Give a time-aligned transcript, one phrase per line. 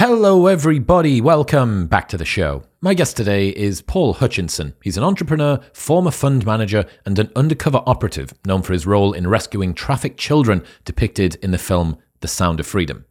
[0.00, 1.20] Hello, everybody.
[1.20, 2.62] Welcome back to the show.
[2.80, 4.74] My guest today is Paul Hutchinson.
[4.80, 9.26] He's an entrepreneur, former fund manager, and an undercover operative known for his role in
[9.26, 13.06] rescuing trafficked children depicted in the film The Sound of Freedom.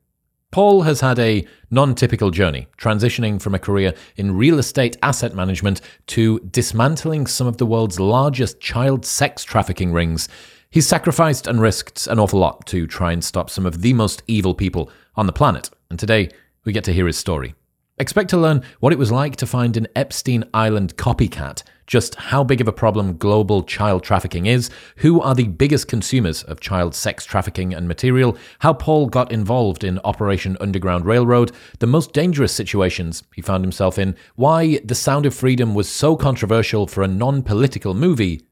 [0.52, 5.36] Paul has had a non typical journey, transitioning from a career in real estate asset
[5.36, 10.30] management to dismantling some of the world's largest child sex trafficking rings.
[10.70, 14.24] He's sacrificed and risked an awful lot to try and stop some of the most
[14.28, 15.70] evil people on the planet.
[15.90, 16.30] And today,
[16.68, 17.56] we get to hear his story.
[17.98, 22.44] Expect to learn what it was like to find an Epstein Island copycat, just how
[22.44, 26.94] big of a problem global child trafficking is, who are the biggest consumers of child
[26.94, 32.52] sex trafficking and material, how Paul got involved in Operation Underground Railroad, the most dangerous
[32.52, 37.08] situations he found himself in, why The Sound of Freedom was so controversial for a
[37.08, 38.46] non political movie,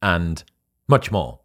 [0.00, 0.42] and
[0.88, 1.40] much more.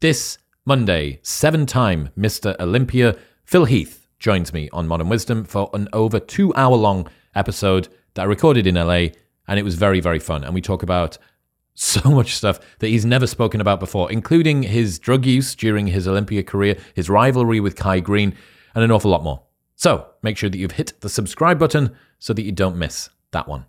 [0.00, 2.56] This Monday, seven time Mr.
[2.58, 7.88] Olympia, Phil Heath joins me on Modern Wisdom for an over two hour long episode
[8.14, 9.08] that I recorded in LA,
[9.46, 10.44] and it was very, very fun.
[10.44, 11.18] And we talk about
[11.74, 16.08] so much stuff that he's never spoken about before, including his drug use during his
[16.08, 18.34] Olympia career, his rivalry with Kai Greene,
[18.74, 19.42] and an awful lot more.
[19.76, 23.46] So make sure that you've hit the subscribe button so that you don't miss that
[23.46, 23.64] one.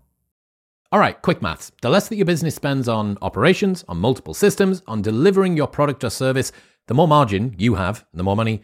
[0.91, 1.71] All right, quick maths.
[1.83, 6.03] The less that your business spends on operations, on multiple systems, on delivering your product
[6.03, 6.51] or service,
[6.87, 8.63] the more margin you have, the more money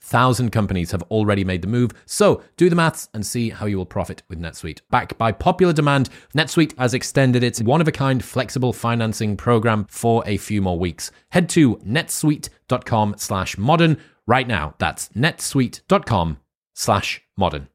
[0.00, 3.76] 37,000 companies have already made the move, so do the maths and see how you
[3.76, 4.80] will profit with NetSuite.
[4.90, 9.36] Backed by popular popular demand, NetSuite has extended its one of a kind flexible financing
[9.36, 11.10] program for a few more weeks.
[11.30, 13.96] Head to netsuite.com slash modern
[14.26, 14.74] right now.
[14.78, 16.38] That's netsuite.com
[16.74, 17.68] slash modern.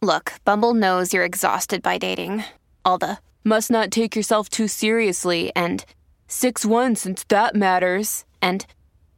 [0.00, 2.44] Look, Bumble knows you're exhausted by dating.
[2.84, 5.84] All the must not take yourself too seriously and
[6.28, 8.24] 6 1 since that matters.
[8.40, 8.64] And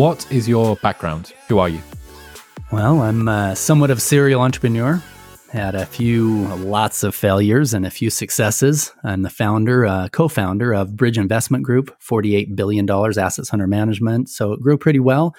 [0.00, 1.34] What is your background?
[1.48, 1.78] Who are you?
[2.72, 5.02] Well, I'm uh, somewhat of a serial entrepreneur.
[5.52, 8.94] Had a few, lots of failures and a few successes.
[9.04, 14.30] I'm the founder, uh, co-founder of Bridge Investment Group, $48 billion assets under management.
[14.30, 15.34] So it grew pretty well.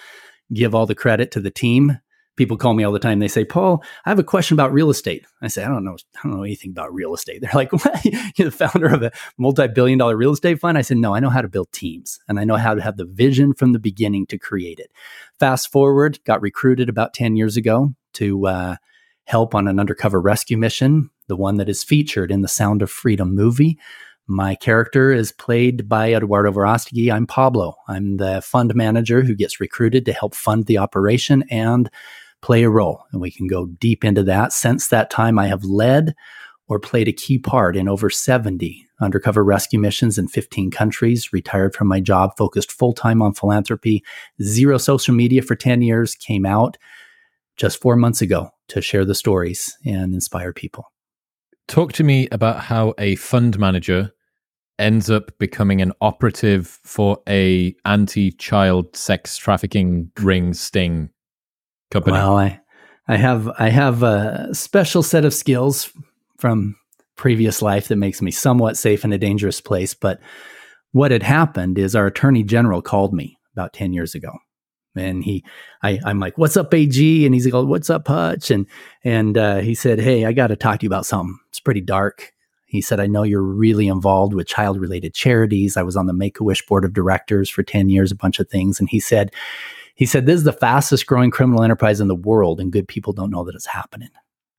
[0.54, 1.98] Give all the credit to the team
[2.36, 3.20] people call me all the time.
[3.20, 5.26] They say, Paul, I have a question about real estate.
[5.42, 7.42] I say, I don't know, I don't know anything about real estate.
[7.42, 8.06] They're like, what?
[8.06, 10.78] You're the founder of a multi-billion dollar real estate fund.
[10.78, 12.98] I said, no, I know how to build teams and I know how to have
[12.98, 14.92] the vision from the beginning to create it.
[15.40, 18.76] Fast forward, got recruited about 10 years ago to uh,
[19.26, 22.90] help on an undercover rescue mission, the one that is featured in the Sound of
[22.90, 23.78] Freedom movie.
[24.28, 27.12] My character is played by Eduardo Verástegui.
[27.12, 27.76] I'm Pablo.
[27.88, 31.90] I'm the fund manager who gets recruited to help fund the operation and
[32.42, 33.04] play a role.
[33.12, 34.54] And we can go deep into that.
[34.54, 36.16] Since that time, I have led
[36.68, 41.76] or played a key part in over 70 undercover rescue missions in 15 countries, retired
[41.76, 44.04] from my job, focused full time on philanthropy,
[44.42, 46.78] zero social media for 10 years, came out
[47.58, 50.86] just four months ago to share the stories and inspire people.
[51.68, 54.12] Talk to me about how a fund manager
[54.80, 61.10] ends up becoming an operative for a anti-child sex trafficking ring sting
[61.92, 62.14] company?
[62.14, 62.60] Well, I,
[63.08, 65.92] I have I have a special set of skills
[66.38, 66.76] from
[67.16, 69.94] previous life that makes me somewhat safe in a dangerous place.
[69.94, 70.20] But
[70.92, 74.32] what had happened is our attorney general called me about 10 years ago.
[74.96, 75.46] And he,
[75.84, 77.26] I, I'm like, what's up, AG?
[77.26, 78.50] And he's like, what's up, Hutch?
[78.50, 78.66] And,
[79.04, 81.38] and, uh, he said, Hey, I got to talk to you about something.
[81.50, 82.34] It's pretty dark.
[82.66, 85.78] He said, I know you're really involved with child related charities.
[85.78, 88.40] I was on the Make a Wish board of directors for 10 years, a bunch
[88.40, 88.80] of things.
[88.80, 89.32] And he said,
[90.02, 93.14] he said, This is the fastest growing criminal enterprise in the world, and good people
[93.14, 94.10] don't know that it's happening.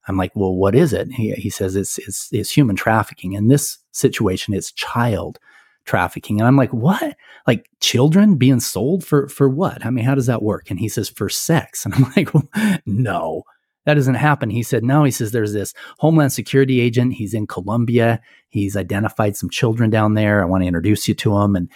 [0.06, 1.10] I'm like, Well, what is it?
[1.10, 3.32] He, he says, it's, it's, it's human trafficking.
[3.32, 5.40] In this situation, it's child
[5.84, 6.38] trafficking.
[6.38, 7.16] And I'm like, What?
[7.44, 9.84] Like children being sold for, for what?
[9.84, 10.70] I mean, how does that work?
[10.70, 11.84] And he says, For sex.
[11.86, 12.48] And I'm like, well,
[12.86, 13.42] No.
[13.84, 14.48] That doesn't happen.
[14.48, 17.14] He said, no, he says there's this Homeland Security agent.
[17.14, 18.20] He's in Colombia.
[18.48, 20.40] He's identified some children down there.
[20.40, 21.56] I want to introduce you to him.
[21.56, 21.68] And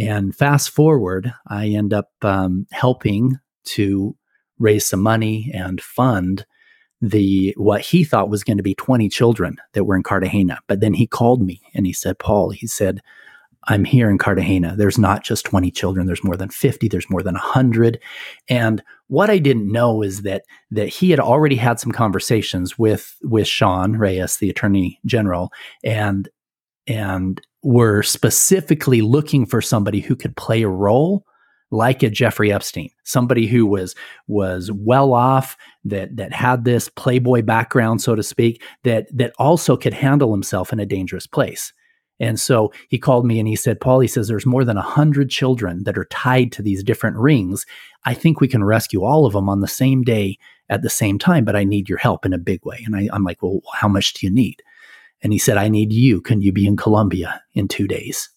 [0.00, 4.16] and fast forward, I end up um, helping to
[4.58, 6.46] raise some money and fund
[7.02, 10.60] the what he thought was going to be 20 children that were in Cartagena.
[10.66, 13.00] But then he called me and he said, Paul, he said,
[13.64, 14.74] I'm here in Cartagena.
[14.76, 18.00] There's not just 20 children, there's more than 50, there's more than 100.
[18.48, 23.16] And what I didn't know is that that he had already had some conversations with
[23.22, 25.52] with Sean Reyes, the attorney general,
[25.84, 26.28] and
[26.86, 31.24] and were specifically looking for somebody who could play a role
[31.70, 33.94] like a Jeffrey Epstein, somebody who was
[34.26, 39.76] was well off, that that had this playboy background, so to speak, that that also
[39.76, 41.72] could handle himself in a dangerous place.
[42.18, 45.30] And so he called me and he said, Paul, he says, there's more than 100
[45.30, 47.64] children that are tied to these different rings.
[48.04, 50.36] I think we can rescue all of them on the same day
[50.68, 52.82] at the same time, but I need your help in a big way.
[52.84, 54.62] And I, I'm like, well, how much do you need?
[55.22, 56.20] And he said, I need you.
[56.20, 58.30] Can you be in Colombia in two days?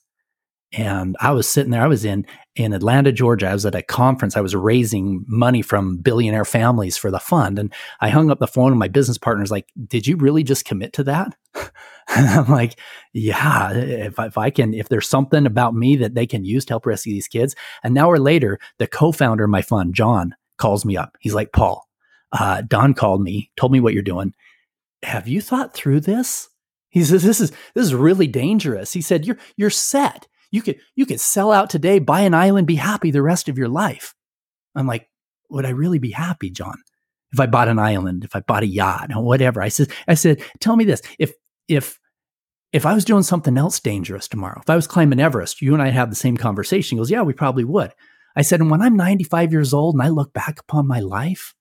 [0.73, 2.25] And I was sitting there, I was in,
[2.55, 3.47] in Atlanta, Georgia.
[3.47, 4.35] I was at a conference.
[4.35, 7.59] I was raising money from billionaire families for the fund.
[7.59, 7.71] And
[8.01, 10.93] I hung up the phone and my business partner's like, did you really just commit
[10.93, 11.35] to that?
[12.07, 12.79] and I'm like,
[13.13, 16.73] yeah, if, if I can, if there's something about me that they can use to
[16.73, 17.55] help rescue these kids.
[17.83, 21.17] An hour later, the co-founder of my fund, John, calls me up.
[21.19, 21.87] He's like, Paul,
[22.31, 24.33] uh, Don called me, told me what you're doing.
[25.03, 26.49] Have you thought through this?
[26.93, 28.93] He says, this is, this is really dangerous.
[28.93, 32.67] He said, you're, you're set you could you could sell out today, buy an island,
[32.67, 34.13] be happy the rest of your life.
[34.75, 35.09] I'm like,
[35.49, 36.75] would I really be happy, John?
[37.31, 39.63] If I bought an island, if I bought a yacht, or whatever.
[39.63, 41.01] I said, I said, tell me this.
[41.17, 41.33] If
[41.67, 41.99] if
[42.71, 45.81] if I was doing something else dangerous tomorrow, if I was climbing Everest, you and
[45.81, 46.97] I have the same conversation.
[46.97, 47.91] He goes, Yeah, we probably would.
[48.35, 51.55] I said, and when I'm 95 years old and I look back upon my life,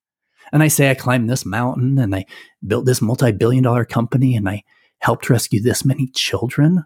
[0.52, 2.26] and I say I climbed this mountain and I
[2.66, 4.64] built this multi-billion dollar company and I
[5.02, 6.84] helped rescue this many children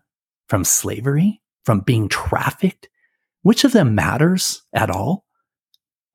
[0.48, 2.88] from slavery, from being trafficked?
[3.42, 5.24] Which of them matters at all?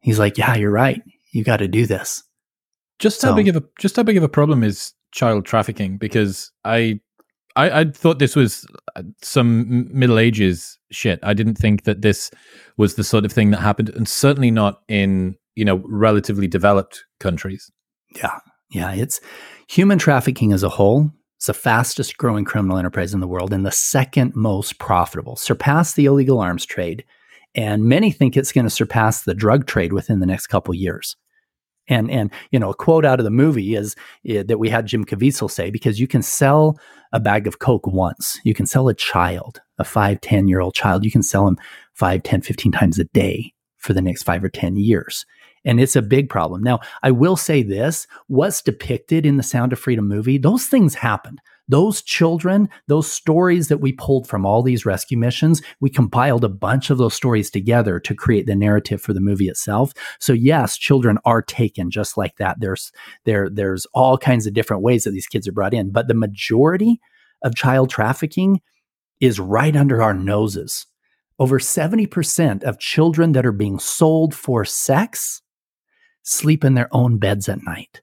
[0.02, 1.02] He's like, Yeah, you're right.
[1.32, 2.24] You got to do this.
[3.00, 5.98] Just so, how big of a just how big of a problem is child trafficking?
[5.98, 7.00] Because I,
[7.56, 8.66] I, I thought this was
[8.96, 11.20] uh, some Middle Ages shit.
[11.24, 12.30] I didn't think that this
[12.78, 17.06] was the sort of thing that happened, and certainly not in you know relatively developed
[17.20, 17.72] countries.
[18.16, 18.38] Yeah,
[18.70, 18.94] yeah.
[18.94, 19.20] It's
[19.68, 21.12] human trafficking as a whole
[21.42, 25.96] it's the fastest growing criminal enterprise in the world and the second most profitable, surpassed
[25.96, 27.04] the illegal arms trade.
[27.56, 31.16] And many think it's going to surpass the drug trade within the next couple years.
[31.88, 34.86] And and you know, a quote out of the movie is, is that we had
[34.86, 36.80] Jim Caviezel say because you can sell
[37.12, 38.40] a bag of coke once.
[38.44, 41.58] You can sell a child, a 5, 10 year old child, you can sell him
[41.96, 45.26] 5, 10, 15 times a day for the next 5 or 10 years.
[45.64, 46.64] And it's a big problem.
[46.64, 50.96] Now, I will say this what's depicted in the Sound of Freedom movie, those things
[50.96, 51.40] happened.
[51.68, 56.50] Those children, those stories that we pulled from all these rescue missions, we compiled a
[56.50, 59.94] bunch of those stories together to create the narrative for the movie itself.
[60.20, 62.58] So yes, children are taken just like that.
[62.60, 62.92] There's
[63.24, 66.14] there there's all kinds of different ways that these kids are brought in, but the
[66.14, 67.00] majority
[67.42, 68.62] of child trafficking
[69.22, 70.88] is right under our noses.
[71.40, 75.42] Over 70% of children that are being sold for sex
[76.24, 78.02] sleep in their own beds at night.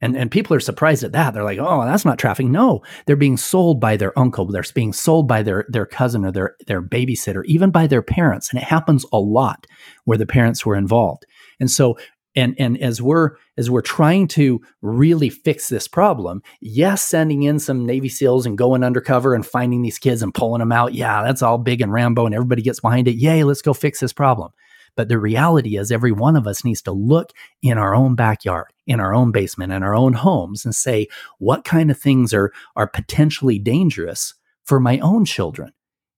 [0.00, 1.32] And, and people are surprised at that.
[1.32, 2.52] They're like, oh, that's not trafficking.
[2.52, 4.46] No, they're being sold by their uncle.
[4.46, 8.50] They're being sold by their, their cousin or their, their babysitter, even by their parents.
[8.50, 9.66] And it happens a lot
[10.04, 11.24] where the parents were involved.
[11.58, 11.96] And so,
[12.34, 17.58] and, and as we're, as we're trying to really fix this problem, yes, sending in
[17.58, 20.92] some Navy SEALs and going undercover and finding these kids and pulling them out.
[20.92, 23.16] Yeah, that's all big and Rambo and everybody gets behind it.
[23.16, 24.52] Yay, let's go fix this problem.
[24.96, 28.72] But the reality is, every one of us needs to look in our own backyard,
[28.86, 31.06] in our own basement, in our own homes and say,
[31.38, 34.34] what kind of things are, are potentially dangerous
[34.64, 35.72] for my own children?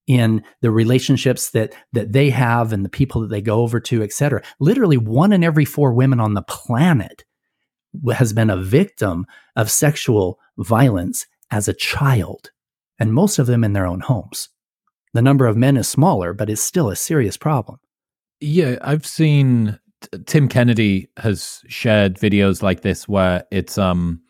[0.08, 4.02] in the relationships that that they have and the people that they go over to
[4.02, 7.24] et cetera literally one in every four women on the planet
[8.12, 12.50] has been a victim of sexual violence as a child
[12.98, 14.48] and most of them in their own homes
[15.12, 17.78] the number of men is smaller but it's still a serious problem
[18.40, 19.78] yeah, I've seen
[20.26, 24.20] Tim Kennedy has shared videos like this where it's um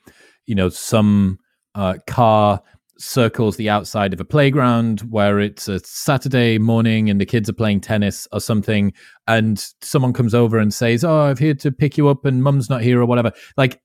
[0.46, 1.38] you know some
[1.74, 2.62] uh, car
[3.00, 7.54] circles the outside of a playground where it's a Saturday morning and the kids are
[7.54, 8.92] playing tennis or something,
[9.26, 12.70] and someone comes over and says, "Oh, I'm here to pick you up," and Mum's
[12.70, 13.32] not here or whatever.
[13.56, 13.80] Like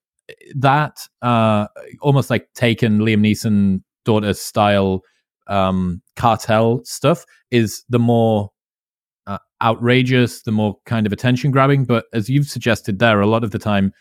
[0.55, 1.67] that, uh,
[2.01, 5.01] almost like taken Liam Neeson daughter style
[5.47, 8.49] um, cartel stuff is the more
[9.63, 11.85] outrageous, the more kind of attention grabbing.
[11.85, 13.93] But as you've suggested there, a lot of the time,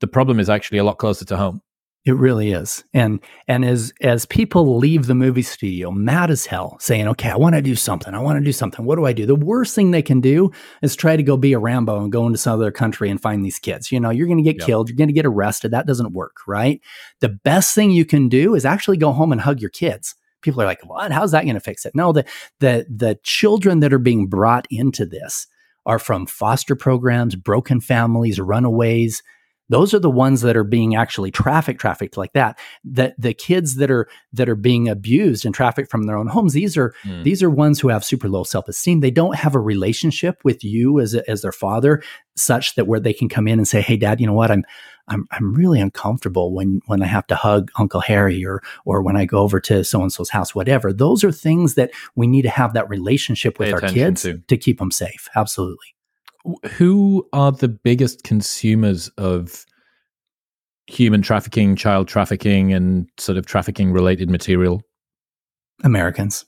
[0.00, 1.60] the problem is actually a lot closer to home.
[2.04, 2.82] It really is.
[2.92, 7.36] And and as as people leave the movie studio mad as hell, saying, "Okay, I
[7.36, 8.12] want to do something.
[8.12, 8.84] I want to do something.
[8.84, 10.50] What do I do?" The worst thing they can do
[10.82, 13.44] is try to go be a Rambo and go into some other country and find
[13.44, 13.92] these kids.
[13.92, 14.66] You know, you're going to get yep.
[14.66, 15.70] killed, you're going to get arrested.
[15.70, 16.80] That doesn't work, right?
[17.20, 20.16] The best thing you can do is actually go home and hug your kids.
[20.42, 21.12] People are like, "What?
[21.12, 22.24] How's that going to fix it?" No, the
[22.60, 25.46] the the children that are being brought into this
[25.86, 29.22] are from foster programs, broken families, runaways,
[29.72, 33.76] those are the ones that are being actually trafficked trafficked like that that the kids
[33.76, 37.24] that are that are being abused and trafficked from their own homes these are mm.
[37.24, 41.00] these are ones who have super low self-esteem they don't have a relationship with you
[41.00, 42.02] as a, as their father
[42.36, 44.62] such that where they can come in and say hey dad you know what i'm
[45.08, 49.16] I'm I'm really uncomfortable when when I have to hug Uncle Harry or or when
[49.16, 50.92] I go over to so and so's house, whatever.
[50.92, 54.38] Those are things that we need to have that relationship with Pay our kids to.
[54.38, 55.28] to keep them safe.
[55.34, 55.96] Absolutely
[56.72, 59.64] who are the biggest consumers of
[60.86, 64.82] human trafficking, child trafficking, and sort of trafficking related material?
[65.84, 66.44] Americans.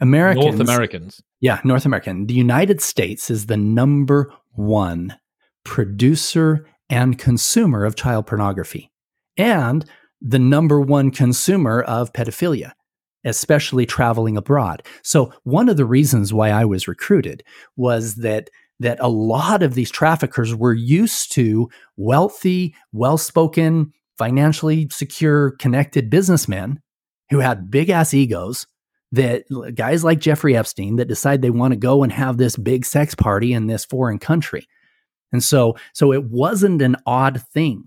[0.00, 0.44] Americans.
[0.44, 1.22] North Americans.
[1.40, 2.26] Yeah, North American.
[2.26, 5.16] The United States is the number one
[5.64, 8.90] producer and consumer of child pornography
[9.36, 9.84] and
[10.20, 12.72] the number one consumer of pedophilia
[13.24, 14.82] especially traveling abroad.
[15.02, 17.42] So one of the reasons why I was recruited
[17.76, 18.50] was that
[18.80, 26.80] that a lot of these traffickers were used to wealthy, well-spoken, financially secure, connected businessmen
[27.30, 28.66] who had big ass egos
[29.12, 32.84] that guys like Jeffrey Epstein that decide they want to go and have this big
[32.84, 34.66] sex party in this foreign country.
[35.32, 37.84] And so so it wasn't an odd thing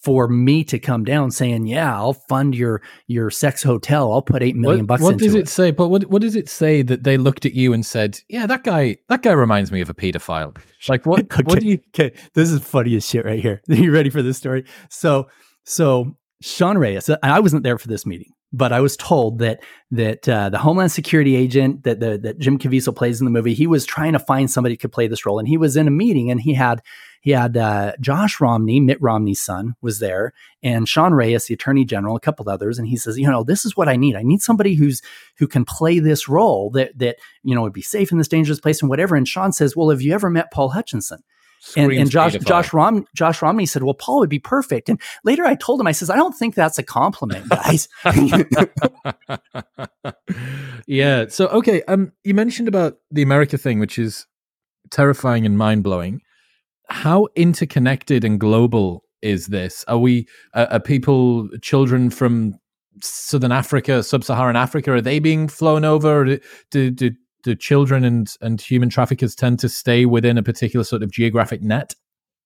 [0.00, 4.12] for me to come down saying, "Yeah, I'll fund your your sex hotel.
[4.12, 5.70] I'll put eight million what, bucks." What does it, it, say?
[5.70, 8.64] But what what does it say that they looked at you and said, "Yeah, that
[8.64, 10.56] guy that guy reminds me of a pedophile."
[10.88, 11.24] Like what?
[11.24, 11.80] okay, what do you?
[11.88, 13.60] Okay, this is funny as shit right here.
[13.68, 14.64] Are you ready for this story?
[14.88, 15.28] So
[15.64, 20.28] so Sean Reyes, I wasn't there for this meeting, but I was told that that
[20.28, 23.66] uh, the Homeland Security agent that the, that Jim Caviezel plays in the movie, he
[23.66, 25.90] was trying to find somebody who could play this role, and he was in a
[25.90, 26.82] meeting, and he had
[27.20, 31.84] he had uh, Josh Romney, Mitt Romney's son, was there, and Sean Reyes, the Attorney
[31.84, 34.16] General, a couple others, and he says, you know, this is what I need.
[34.16, 35.02] I need somebody who's
[35.38, 38.60] who can play this role that that you know would be safe in this dangerous
[38.60, 39.14] place and whatever.
[39.14, 41.22] And Sean says, well, have you ever met Paul Hutchinson?
[41.76, 45.44] And, and Josh Josh Rom, Josh Romney said, "Well, Paul would be perfect." And later,
[45.44, 47.88] I told him, I says, "I don't think that's a compliment, guys."
[50.86, 51.26] yeah.
[51.28, 54.26] So okay, um, you mentioned about the America thing, which is
[54.90, 56.20] terrifying and mind blowing.
[56.88, 59.84] How interconnected and global is this?
[59.88, 62.54] Are we uh, are people, children from
[63.02, 66.38] Southern Africa, Sub-Saharan Africa, are they being flown over?
[66.70, 67.10] Do, do,
[67.42, 71.62] do children and and human traffickers tend to stay within a particular sort of geographic
[71.62, 71.94] net?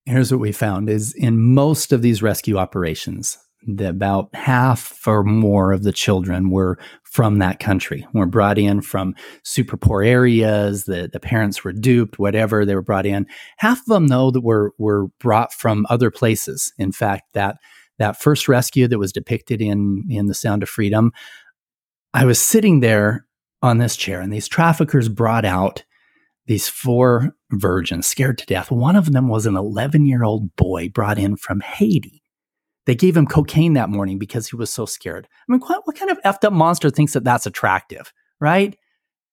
[0.04, 5.22] Here's what we found: is in most of these rescue operations, the, about half or
[5.22, 10.84] more of the children were from that country, were brought in from super poor areas.
[10.84, 13.26] The the parents were duped, whatever they were brought in.
[13.58, 16.72] Half of them, though, that were were brought from other places.
[16.78, 17.56] In fact, that
[17.98, 21.12] that first rescue that was depicted in in the Sound of Freedom,
[22.12, 23.26] I was sitting there
[23.62, 25.84] on this chair, and these traffickers brought out
[26.46, 28.70] these four virgins scared to death.
[28.70, 32.22] One of them was an 11 year old boy brought in from Haiti.
[32.84, 35.28] They gave him cocaine that morning because he was so scared.
[35.48, 38.76] I mean, what, what kind of effed up monster thinks that that's attractive, right?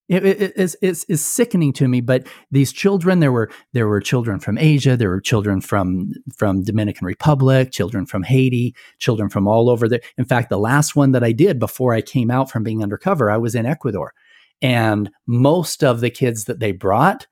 [0.10, 2.02] It, it, it's, it's, it's sickening to me.
[2.02, 6.64] But these children, there were there were children from Asia, there were children from from
[6.64, 10.02] Dominican Republic, children from Haiti, children from all over there.
[10.18, 13.30] In fact, the last one that I did before I came out from being undercover,
[13.30, 14.14] I was in Ecuador,
[14.62, 17.28] and most of the kids that they brought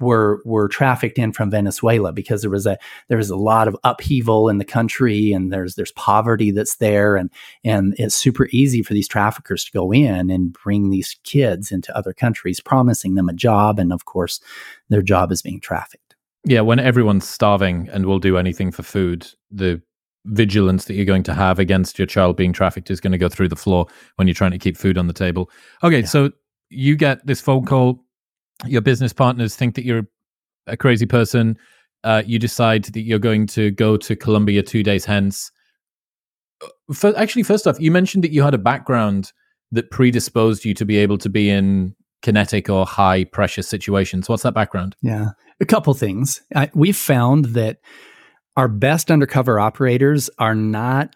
[0.00, 2.78] were were trafficked in from Venezuela because there was a
[3.08, 7.16] there was a lot of upheaval in the country and there's there's poverty that's there
[7.16, 7.30] and
[7.64, 11.96] and it's super easy for these traffickers to go in and bring these kids into
[11.96, 14.40] other countries promising them a job and of course
[14.88, 16.14] their job is being trafficked.
[16.44, 19.82] Yeah, when everyone's starving and will do anything for food, the
[20.24, 23.28] vigilance that you're going to have against your child being trafficked is going to go
[23.28, 23.86] through the floor
[24.16, 25.50] when you're trying to keep food on the table.
[25.82, 26.06] Okay, yeah.
[26.06, 26.30] so
[26.70, 28.04] you get this phone call
[28.66, 30.06] your business partners think that you're
[30.66, 31.56] a crazy person.
[32.04, 35.50] Uh, you decide that you're going to go to Colombia two days hence.
[36.92, 39.32] for, actually, first off, you mentioned that you had a background
[39.72, 44.28] that predisposed you to be able to be in kinetic or high pressure situations.
[44.28, 44.96] What's that background?
[45.02, 46.40] Yeah, a couple things.
[46.54, 47.78] I, we found that
[48.56, 51.14] our best undercover operators are not.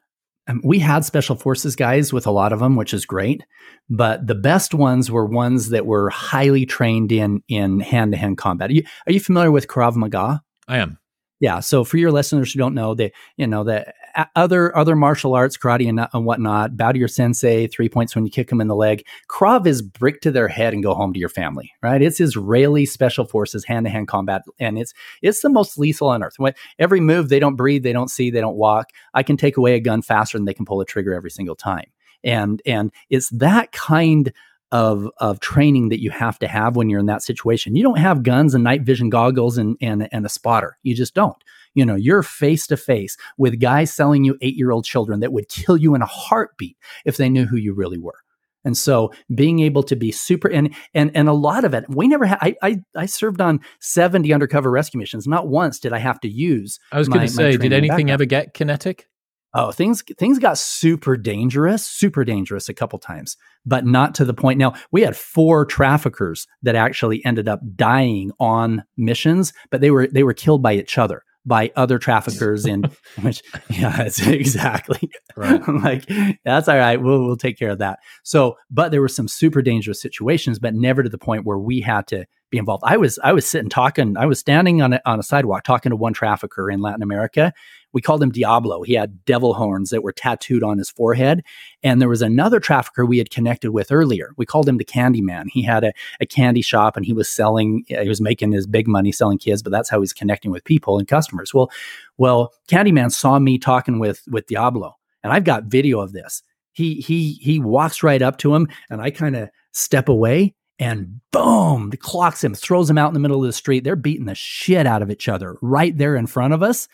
[0.49, 3.45] Um, we had special forces guys with a lot of them, which is great,
[3.89, 8.39] but the best ones were ones that were highly trained in in hand to hand
[8.39, 8.71] combat.
[8.71, 10.43] Are you, are you familiar with Krav Maga?
[10.67, 10.99] I am.
[11.41, 11.61] Yeah.
[11.61, 13.93] So for your listeners who don't know, the you know the
[14.37, 18.25] other other martial arts, karate and, and whatnot, bow to your sensei, three points when
[18.25, 19.05] you kick them in the leg.
[19.29, 22.03] Krav is brick to their head and go home to your family, right?
[22.03, 24.93] It's Israeli special forces hand to hand combat, and it's
[25.23, 26.35] it's the most lethal on earth.
[26.37, 28.91] When, every move, they don't breathe, they don't see, they don't walk.
[29.15, 31.57] I can take away a gun faster than they can pull a trigger every single
[31.57, 31.91] time,
[32.25, 34.33] and and it's that kind
[34.73, 37.77] of of training that you have to have when you're in that situation.
[37.77, 40.79] You don't have guns and night vision goggles and and, and a spotter.
[40.83, 41.37] You just don't.
[41.75, 45.33] You know, you're face to face with guys selling you eight year old children that
[45.33, 48.19] would kill you in a heartbeat if they knew who you really were.
[48.65, 52.09] And so being able to be super and and and a lot of it, we
[52.09, 55.27] never had I I, I served on 70 undercover rescue missions.
[55.27, 58.11] Not once did I have to use I was gonna say, did anything background.
[58.11, 59.09] ever get kinetic?
[59.55, 63.37] Oh, things things got super dangerous, super dangerous a couple times,
[63.67, 64.59] but not to the point.
[64.59, 70.07] Now we had four traffickers that actually ended up dying on missions, but they were
[70.07, 72.85] they were killed by each other by other traffickers in
[73.23, 75.11] which yeah it's exactly.
[75.37, 75.61] Right.
[75.83, 76.09] like
[76.45, 77.99] that's all right we'll, we'll take care of that.
[78.23, 81.81] So but there were some super dangerous situations but never to the point where we
[81.81, 82.85] had to be involved.
[82.87, 85.91] I was i was sitting talking i was standing on a, on a sidewalk talking
[85.91, 87.53] to one trafficker in latin america
[87.93, 88.83] we called him Diablo.
[88.83, 91.43] He had devil horns that were tattooed on his forehead.
[91.83, 94.33] And there was another trafficker we had connected with earlier.
[94.37, 95.49] We called him the Candy Man.
[95.49, 98.89] He had a, a candy shop and he was selling, he was making his big
[98.89, 101.53] money selling kids, but that's how he's connecting with people and customers.
[101.53, 101.71] Well,
[102.19, 106.43] well, Man saw me talking with with Diablo, and I've got video of this.
[106.73, 111.21] He he he walks right up to him, and I kind of step away, and
[111.31, 113.85] boom, clocks him, throws him out in the middle of the street.
[113.85, 116.89] They're beating the shit out of each other right there in front of us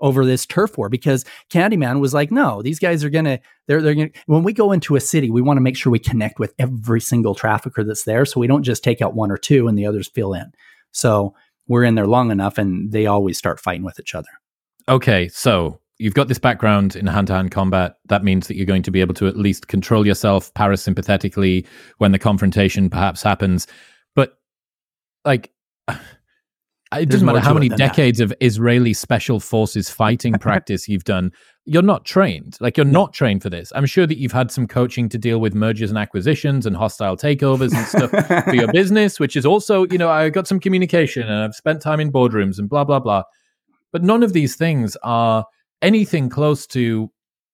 [0.00, 3.94] over this turf war because Candyman was like, no, these guys are gonna, they're they're
[3.94, 4.10] gonna.
[4.26, 7.00] When we go into a city, we want to make sure we connect with every
[7.00, 9.86] single trafficker that's there, so we don't just take out one or two and the
[9.86, 10.52] others fill in.
[10.92, 11.34] So
[11.68, 14.28] we're in there long enough, and they always start fighting with each other.
[14.88, 17.96] Okay, so you've got this background in hand-to-hand combat.
[18.06, 21.66] That means that you're going to be able to at least control yourself parasympathetically
[21.98, 23.66] when the confrontation perhaps happens.
[24.16, 24.38] But
[25.24, 25.52] like
[26.92, 28.24] it doesn't matter how many decades that.
[28.24, 31.30] of Israeli special forces fighting practice you've done.
[31.64, 32.56] You're not trained.
[32.60, 33.72] Like you're not trained for this.
[33.76, 37.16] I'm sure that you've had some coaching to deal with mergers and acquisitions and hostile
[37.16, 41.22] takeovers and stuff for your business, which is also, you know, I got some communication
[41.22, 43.22] and I've spent time in boardrooms and blah blah blah.
[43.92, 45.44] But none of these things are
[45.82, 47.10] anything close to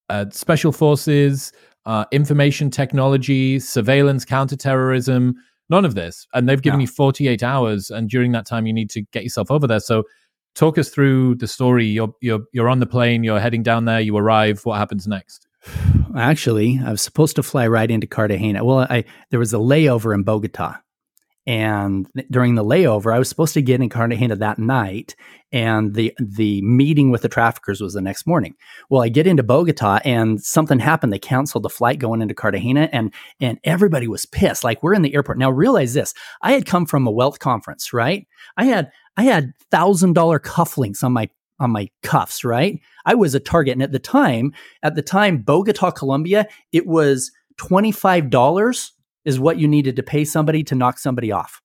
[0.09, 1.53] uh, special forces,
[1.85, 5.35] uh, information technology, surveillance, counterterrorism,
[5.68, 6.26] None of this.
[6.33, 6.83] And they've given no.
[6.83, 7.90] you 48 hours.
[7.90, 9.81] And during that time, you need to get yourself over there.
[9.81, 10.05] So
[10.55, 11.87] talk us through the story.
[11.87, 14.64] You're, you're, you're on the plane, you're heading down there, you arrive.
[14.64, 15.46] What happens next?
[16.16, 18.64] Actually, I was supposed to fly right into Cartagena.
[18.64, 20.76] Well, I there was a layover in Bogota
[21.46, 25.14] and during the layover, I was supposed to get in Cartagena that night,
[25.52, 28.54] and the the meeting with the traffickers was the next morning.
[28.90, 31.12] Well, I get into Bogota, and something happened.
[31.12, 34.64] They canceled the flight going into Cartagena, and and everybody was pissed.
[34.64, 35.50] Like we're in the airport now.
[35.50, 38.26] Realize this: I had come from a wealth conference, right?
[38.56, 41.30] I had I had thousand dollar cufflinks on my
[41.61, 42.80] on my cuffs, right?
[43.04, 47.30] I was a target, and at the time, at the time, Bogota, Colombia, it was
[47.56, 48.92] twenty five dollars
[49.27, 51.61] is what you needed to pay somebody to knock somebody off,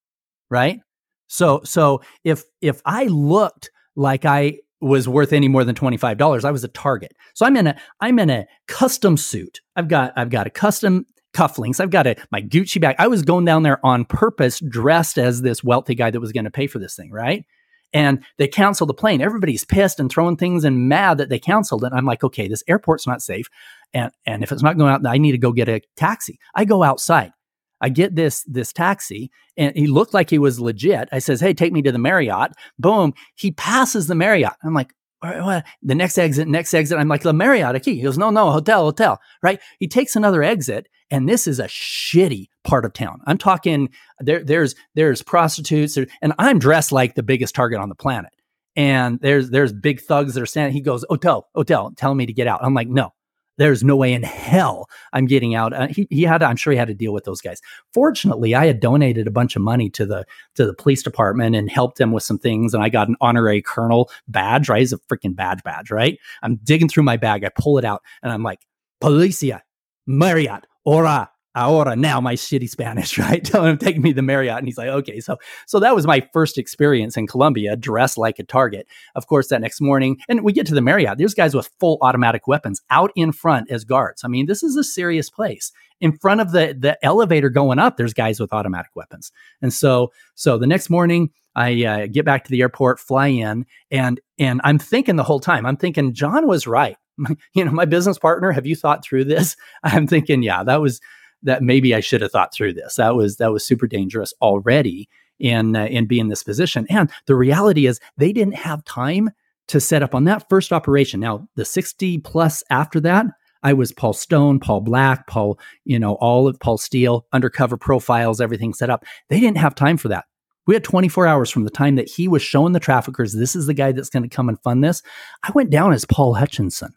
[0.50, 0.82] right?
[1.28, 6.52] So so if if I looked like I was worth any more than $25, I
[6.52, 7.14] was a target.
[7.36, 9.62] So I'm in a I'm in a custom suit.
[9.78, 11.80] I've got I've got a custom cufflinks.
[11.80, 12.96] I've got a my Gucci bag.
[13.00, 16.46] I was going down there on purpose dressed as this wealthy guy that was going
[16.46, 17.46] to pay for this thing, right?
[17.94, 19.22] And they canceled the plane.
[19.22, 21.92] Everybody's pissed and throwing things and mad that they canceled it.
[21.94, 23.48] I'm like, okay, this airport's not safe.
[23.94, 26.40] And and if it's not going out, I need to go get a taxi.
[26.56, 27.32] I go outside.
[27.82, 31.10] I get this this taxi and he looked like he was legit.
[31.12, 34.54] I says, "Hey, take me to the Marriott." Boom, he passes the Marriott.
[34.64, 35.64] I'm like, the
[35.96, 36.98] next exit, next exit.
[36.98, 37.96] I'm like, the Marriott, a key.
[37.96, 39.60] He goes, no, no, hotel, hotel, right?
[39.80, 43.22] He takes another exit, and this is a shitty part of town.
[43.28, 43.90] I'm talking
[44.20, 48.32] there, there's there's prostitutes, and I'm dressed like the biggest target on the planet.
[48.76, 50.74] And there's there's big thugs that are standing.
[50.74, 52.64] He goes, hotel, hotel, tell me to get out.
[52.64, 53.14] I'm like, no,
[53.58, 55.74] there's no way in hell I'm getting out.
[55.74, 57.62] Uh, he, he had, I'm sure he had to deal with those guys.
[57.94, 61.70] Fortunately, I had donated a bunch of money to the to the police department and
[61.70, 64.70] helped them with some things, and I got an honorary colonel badge.
[64.70, 65.92] Right, it's a freaking badge badge.
[65.92, 68.60] Right, I'm digging through my bag, I pull it out, and I'm like,
[69.02, 69.62] Policia,
[70.06, 73.44] Marriott, Ora, ahora now my shitty Spanish, right?
[73.44, 74.60] Telling him take me to the Marriott.
[74.60, 75.20] And he's like, okay.
[75.20, 75.38] So
[75.68, 78.88] so that was my first experience in Colombia, dressed like a target.
[79.16, 81.98] Of course, that next morning, and we get to the Marriott, there's guys with full
[82.02, 84.24] automatic weapons out in front as guards.
[84.24, 85.72] I mean, this is a serious place.
[86.00, 89.32] In front of the the elevator going up, there's guys with automatic weapons.
[89.62, 93.66] And so so the next morning, I uh, get back to the airport, fly in,
[93.92, 96.98] and and I'm thinking the whole time, I'm thinking John was right.
[97.54, 99.56] you know, my business partner, have you thought through this?
[99.84, 101.02] I'm thinking, yeah, that was
[101.44, 102.96] that maybe I should have thought through this.
[102.96, 106.86] That was that was super dangerous already in uh, in being in this position.
[106.90, 109.32] And the reality is they didn't have time
[109.68, 111.20] to set up on that first operation.
[111.20, 113.26] Now, the 60 plus after that,
[113.64, 118.42] I was Paul Stone, Paul Black, Paul, you know, all of Paul Steele, undercover profiles,
[118.42, 119.06] everything set up.
[119.30, 120.26] They didn't have time for that.
[120.68, 123.66] We had 24 hours from the time that he was showing the traffickers, this is
[123.66, 125.02] the guy that's going to come and fund this.
[125.44, 126.94] I went down as Paul Hutchinson.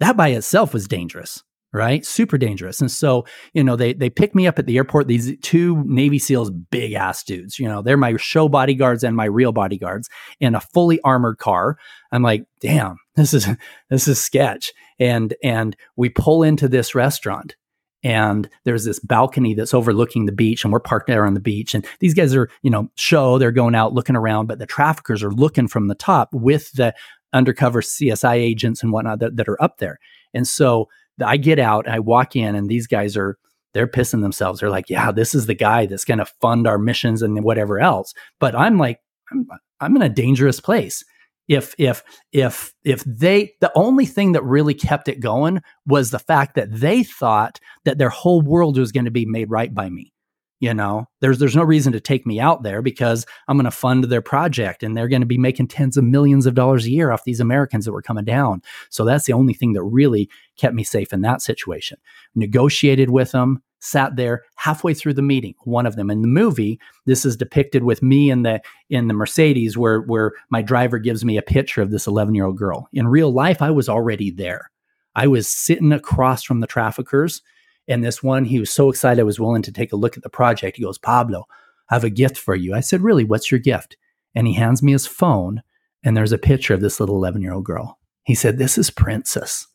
[0.00, 2.04] That by itself was dangerous right?
[2.04, 2.80] Super dangerous.
[2.80, 5.06] And so, you know, they they pick me up at the airport.
[5.06, 7.58] These two Navy SEALs, big ass dudes.
[7.58, 10.08] You know, they're my show bodyguards and my real bodyguards
[10.40, 11.76] in a fully armored car.
[12.10, 13.46] I'm like, damn, this is
[13.90, 14.72] this is sketch.
[14.98, 17.56] And and we pull into this restaurant.
[18.04, 21.74] And there's this balcony that's overlooking the beach, and we're parked there on the beach.
[21.74, 25.20] And these guys are, you know, show they're going out looking around, but the traffickers
[25.24, 26.94] are looking from the top with the
[27.32, 29.98] undercover CSI agents and whatnot that, that are up there.
[30.32, 30.88] And so
[31.24, 33.36] I get out, I walk in, and these guys are
[33.74, 34.60] they're pissing themselves.
[34.60, 37.78] They're like, "Yeah, this is the guy that's going to fund our missions and whatever
[37.80, 39.00] else." But I'm like,
[39.30, 39.46] I'm,
[39.80, 41.04] I'm in a dangerous place.
[41.48, 42.02] If if
[42.32, 46.68] if if they the only thing that really kept it going was the fact that
[46.70, 50.12] they thought that their whole world was going to be made right by me
[50.60, 53.70] you know there's there's no reason to take me out there because i'm going to
[53.70, 56.90] fund their project and they're going to be making tens of millions of dollars a
[56.90, 58.62] year off these americans that were coming down.
[58.90, 61.98] So that's the only thing that really kept me safe in that situation.
[62.34, 66.10] Negotiated with them sat there halfway through the meeting one of them.
[66.10, 70.32] In the movie this is depicted with me in the in the mercedes where where
[70.50, 72.88] my driver gives me a picture of this 11 year old girl.
[72.92, 74.70] In real life i was already there.
[75.14, 77.42] I was sitting across from the traffickers
[77.88, 80.22] and this one, he was so excited, I was willing to take a look at
[80.22, 80.76] the project.
[80.76, 81.46] He goes, Pablo,
[81.90, 82.74] I have a gift for you.
[82.74, 83.24] I said, Really?
[83.24, 83.96] What's your gift?
[84.34, 85.62] And he hands me his phone,
[86.04, 87.98] and there's a picture of this little 11 year old girl.
[88.24, 89.66] He said, This is Princess.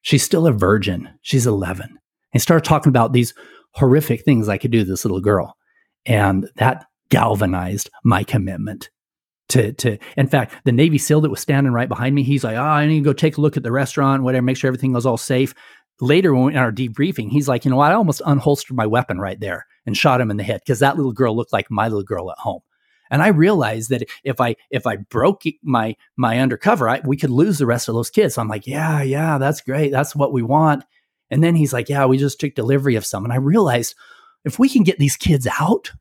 [0.00, 1.08] She's still a virgin.
[1.22, 1.98] She's 11.
[2.32, 3.34] He started talking about these
[3.74, 5.56] horrific things I could do to this little girl.
[6.06, 8.88] And that galvanized my commitment
[9.50, 12.56] to, to in fact the navy seal that was standing right behind me he's like
[12.56, 14.94] oh i need to go take a look at the restaurant whatever make sure everything
[14.94, 15.54] was all safe
[16.00, 17.80] later when in our debriefing, he's like, you know?
[17.80, 20.96] I almost unholstered my weapon right there and shot him in the head because that
[20.96, 22.60] little girl looked like my little girl at home.
[23.10, 27.30] And I realized that if I if I broke my my undercover, I, we could
[27.30, 28.34] lose the rest of those kids.
[28.34, 29.92] So I'm like, yeah, yeah, that's great.
[29.92, 30.84] That's what we want.
[31.30, 33.24] And then he's like, yeah, we just took delivery of some.
[33.24, 33.94] And I realized
[34.44, 35.92] if we can get these kids out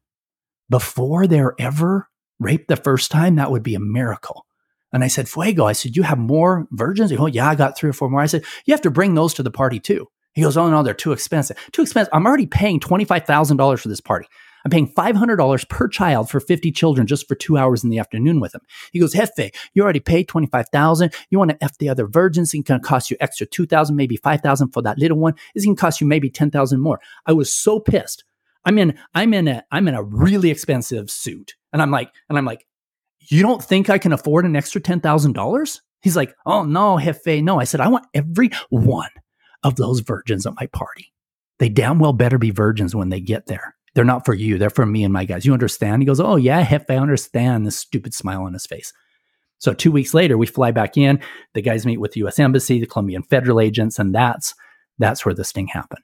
[0.69, 2.07] before they're ever
[2.39, 4.45] raped the first time, that would be a miracle.
[4.93, 7.11] And I said, Fuego, I said, you have more virgins?
[7.11, 8.21] He goes, oh, yeah, I got three or four more.
[8.21, 10.07] I said, you have to bring those to the party too.
[10.33, 11.57] He goes, oh no, they're too expensive.
[11.71, 12.13] Too expensive.
[12.13, 14.27] I'm already paying $25,000 for this party.
[14.63, 18.39] I'm paying $500 per child for 50 children just for two hours in the afternoon
[18.39, 18.61] with them.
[18.91, 21.13] He goes, Jefe, you already paid 25,000.
[21.29, 22.53] You want to F the other virgins?
[22.53, 25.33] It's going to cost you extra 2,000, maybe 5,000 for that little one.
[25.55, 26.99] It's going to cost you maybe 10,000 more.
[27.25, 28.23] I was so pissed.
[28.63, 31.55] I'm in, I'm in a, I'm in a really expensive suit.
[31.73, 32.67] And I'm like, and I'm like,
[33.27, 35.81] you don't think I can afford an extra $10,000?
[36.01, 37.59] He's like, oh, no, Jefe, no.
[37.59, 39.09] I said, I want every one
[39.63, 41.13] of those virgins at my party.
[41.59, 43.75] They damn well better be virgins when they get there.
[43.93, 44.57] They're not for you.
[44.57, 45.45] They're for me and my guys.
[45.45, 46.01] You understand?
[46.01, 47.67] He goes, oh, yeah, Jefe, I understand.
[47.67, 48.93] This stupid smile on his face.
[49.59, 51.19] So two weeks later, we fly back in.
[51.53, 52.39] The guys meet with the U.S.
[52.39, 54.55] Embassy, the Colombian federal agents, and that's
[54.97, 56.01] that's where this thing happened.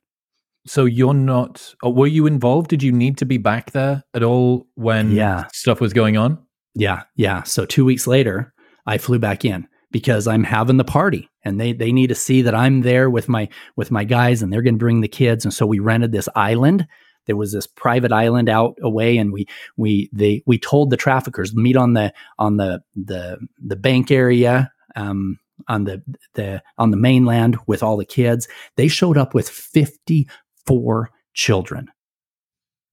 [0.68, 1.74] So you're not?
[1.84, 2.70] Uh, were you involved?
[2.70, 5.46] Did you need to be back there at all when yeah.
[5.54, 6.38] stuff was going on?
[6.78, 7.44] Yeah, yeah.
[7.44, 8.54] So two weeks later,
[8.86, 12.44] I flew back in because I'm having the party, and they they need to see
[12.44, 15.44] that I'm there with my with my guys, and they're going to bring the kids.
[15.44, 16.88] And so we rented this island.
[17.26, 21.56] There was this private island out away, and we we they we told the traffickers
[21.56, 24.72] meet on the on the the the bank area.
[24.96, 26.04] Um, on the
[26.36, 31.90] the on the mainland with all the kids they showed up with 54 children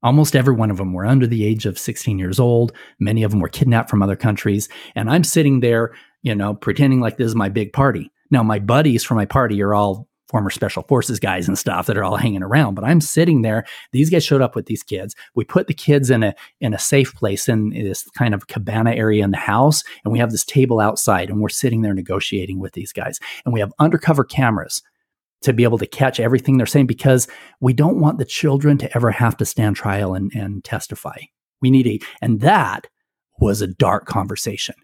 [0.05, 2.73] Almost every one of them were under the age of 16 years old.
[3.01, 4.69] Many of them were kidnapped from other countries.
[4.95, 8.13] And I'm sitting there, you know, pretending like this is my big party.
[8.31, 11.99] Now, my buddies from my party are all former special forces guys and stuff that
[11.99, 15.15] are all hanging around but i'm sitting there these guys showed up with these kids
[15.35, 18.93] we put the kids in a in a safe place in this kind of cabana
[18.93, 22.59] area in the house and we have this table outside and we're sitting there negotiating
[22.59, 24.83] with these guys and we have undercover cameras
[25.45, 27.29] to be able to catch everything they're saying because
[27.61, 31.17] we don't want the children to ever have to stand trial and, and testify.
[31.61, 32.89] We need a, and that
[33.39, 34.75] was a dark conversation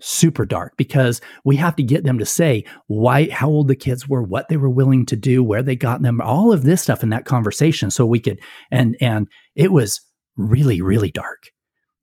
[0.00, 4.06] super dark because we have to get them to say why how old the kids
[4.06, 7.02] were what they were willing to do where they got them all of this stuff
[7.02, 8.38] in that conversation so we could
[8.70, 10.00] and and it was
[10.36, 11.44] really really dark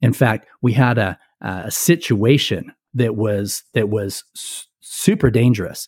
[0.01, 4.23] in fact we had a, a situation that was that was
[4.81, 5.87] super dangerous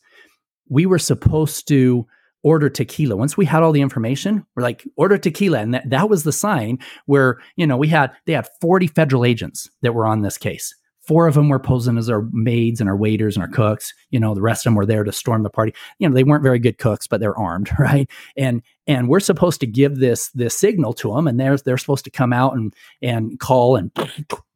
[0.69, 2.06] we were supposed to
[2.45, 3.15] order tequila.
[3.15, 5.60] Once we had all the information, we're like, order tequila.
[5.60, 9.25] And that, that was the sign where, you know, we had, they had 40 federal
[9.25, 10.75] agents that were on this case.
[11.01, 13.93] Four of them were posing as our maids and our waiters and our cooks.
[14.12, 15.73] You know, the rest of them were there to storm the party.
[15.97, 18.10] You know, they weren't very good cooks, but they're armed, right?
[18.36, 22.06] And and we're supposed to give this this signal to them, and they're they're supposed
[22.06, 22.73] to come out and
[23.04, 23.91] and call and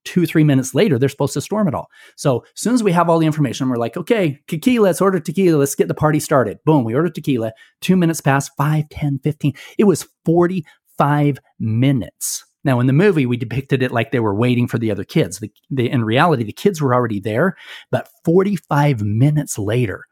[0.10, 1.88] two, three minutes later, they're supposed to storm it all.
[2.15, 5.19] So as soon as we have all the information, we're like, okay, tequila, let's order
[5.19, 5.60] tequila.
[5.60, 6.58] Let's get the party started.
[6.65, 7.54] Boom, we ordered tequila.
[7.80, 9.54] Two minutes past, five, 10, 15.
[9.78, 12.43] It was 45 minutes.
[12.63, 15.39] Now, in the movie, we depicted it like they were waiting for the other kids.
[15.39, 17.56] The, the, in reality, the kids were already there,
[17.91, 20.06] but 45 minutes later,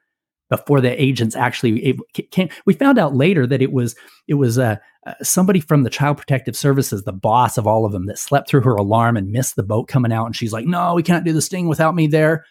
[0.49, 1.97] before the agents actually
[2.31, 2.49] came.
[2.65, 3.95] We found out later that it was
[4.27, 7.91] it was uh, uh, somebody from the Child Protective Services, the boss of all of
[7.91, 10.25] them, that slept through her alarm and missed the boat coming out.
[10.25, 12.45] And she's like, "No, we can't do this thing without me there."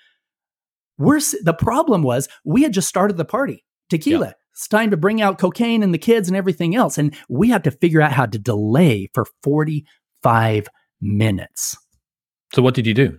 [0.99, 4.35] We're the problem was we had just started the party, tequila.
[4.53, 7.65] It's time to bring out cocaine and the kids and everything else, and we had
[7.65, 9.85] to figure out how to delay for forty
[10.23, 10.69] five
[11.01, 11.77] minutes.
[12.55, 13.19] So, what did you do?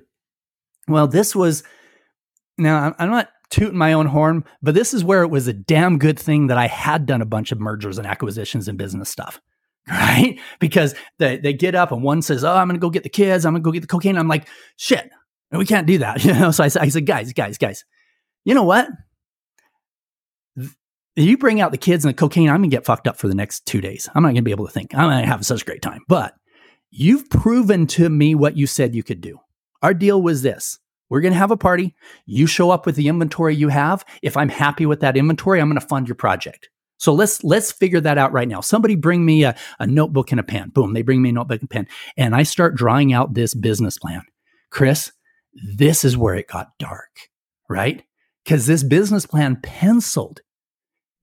[0.87, 1.63] Well, this was
[2.57, 5.97] now I'm not tooting my own horn, but this is where it was a damn
[5.97, 9.41] good thing that I had done a bunch of mergers and acquisitions and business stuff.
[9.89, 10.37] Right?
[10.59, 13.09] Because they, they get up and one says, Oh, I'm going to go get the
[13.09, 13.45] kids.
[13.45, 14.17] I'm going to go get the cocaine.
[14.17, 15.09] I'm like, shit,
[15.49, 16.21] we can't do that.
[16.25, 16.51] You know?
[16.51, 17.85] So I, I said, guys, guys, guys,
[18.43, 18.89] you know what?
[21.15, 23.29] You bring out the kids and the cocaine, I'm going to get fucked up for
[23.29, 24.09] the next two days.
[24.13, 24.93] I'm not going to be able to think.
[24.93, 26.03] I'm going to have such a great time.
[26.09, 26.33] But
[26.91, 29.39] you've proven to me what you said you could do.
[29.81, 31.95] Our deal was this we're going to have a party.
[32.25, 34.03] You show up with the inventory you have.
[34.21, 36.69] If I'm happy with that inventory, I'm going to fund your project.
[36.97, 38.61] So let's let's figure that out right now.
[38.61, 40.69] Somebody bring me a, a notebook and a pen.
[40.69, 41.87] Boom, they bring me a notebook and pen.
[42.17, 44.23] And I start drawing out this business plan.
[44.71, 45.11] Chris,
[45.75, 47.29] this is where it got dark,
[47.69, 48.03] right?
[48.43, 50.41] Because this business plan penciled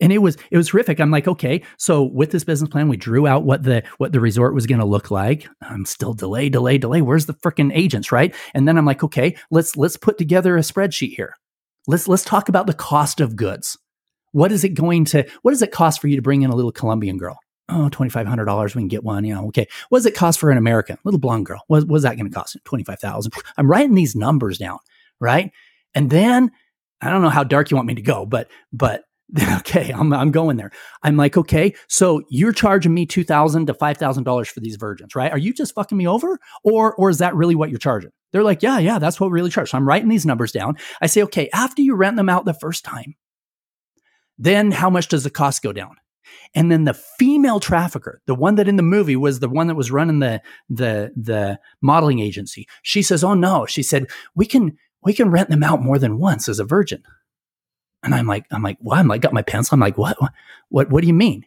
[0.05, 1.01] and it was it was horrific.
[1.01, 4.21] i'm like okay so with this business plan we drew out what the what the
[4.21, 5.49] resort was going to look like.
[5.63, 7.01] I'm still delay delay delay.
[7.01, 8.35] Where's the freaking agents right?
[8.53, 11.35] And then i'm like okay let's let's put together a spreadsheet here.
[11.87, 13.79] Let's let's talk about the cost of goods.
[14.33, 16.57] What is it going to what does it cost for you to bring in a
[16.57, 17.39] little colombian girl?
[17.71, 19.67] Oh $2500 we can get one you know okay.
[19.89, 20.99] What does it cost for an american?
[21.05, 21.63] Little blonde girl.
[21.69, 24.79] What, what's that going to cost 25000 i'm writing these numbers down
[25.19, 25.51] right?
[25.95, 26.51] And then
[27.01, 29.05] i don't know how dark you want me to go but but
[29.59, 30.71] okay, I'm, I'm going there.
[31.03, 34.77] I'm like, okay, so you're charging me two thousand to five thousand dollars for these
[34.77, 35.33] virgins, right?
[35.33, 38.11] Are you just fucking me over, or or is that really what you're charging?
[38.33, 39.71] They're like, yeah, yeah, that's what we really charge.
[39.71, 40.77] So I'm writing these numbers down.
[41.01, 43.15] I say, okay, after you rent them out the first time,
[44.39, 45.97] then how much does the cost go down?
[46.55, 49.75] And then the female trafficker, the one that in the movie was the one that
[49.75, 54.77] was running the the the modeling agency, she says, oh no, she said we can
[55.03, 57.03] we can rent them out more than once as a virgin.
[58.05, 58.99] And I'm like, I'm like, what?
[58.99, 59.75] I'm like, got my pencil.
[59.75, 60.17] I'm like, what?
[60.69, 60.91] What?
[60.91, 61.45] What do you mean?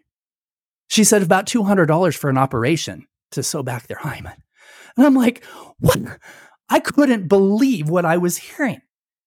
[0.90, 4.34] She said about two hundred dollars for an operation to sew back their hymen.
[4.96, 5.44] And I'm like,
[5.80, 6.00] what?
[6.70, 8.82] I couldn't believe what I was hearing.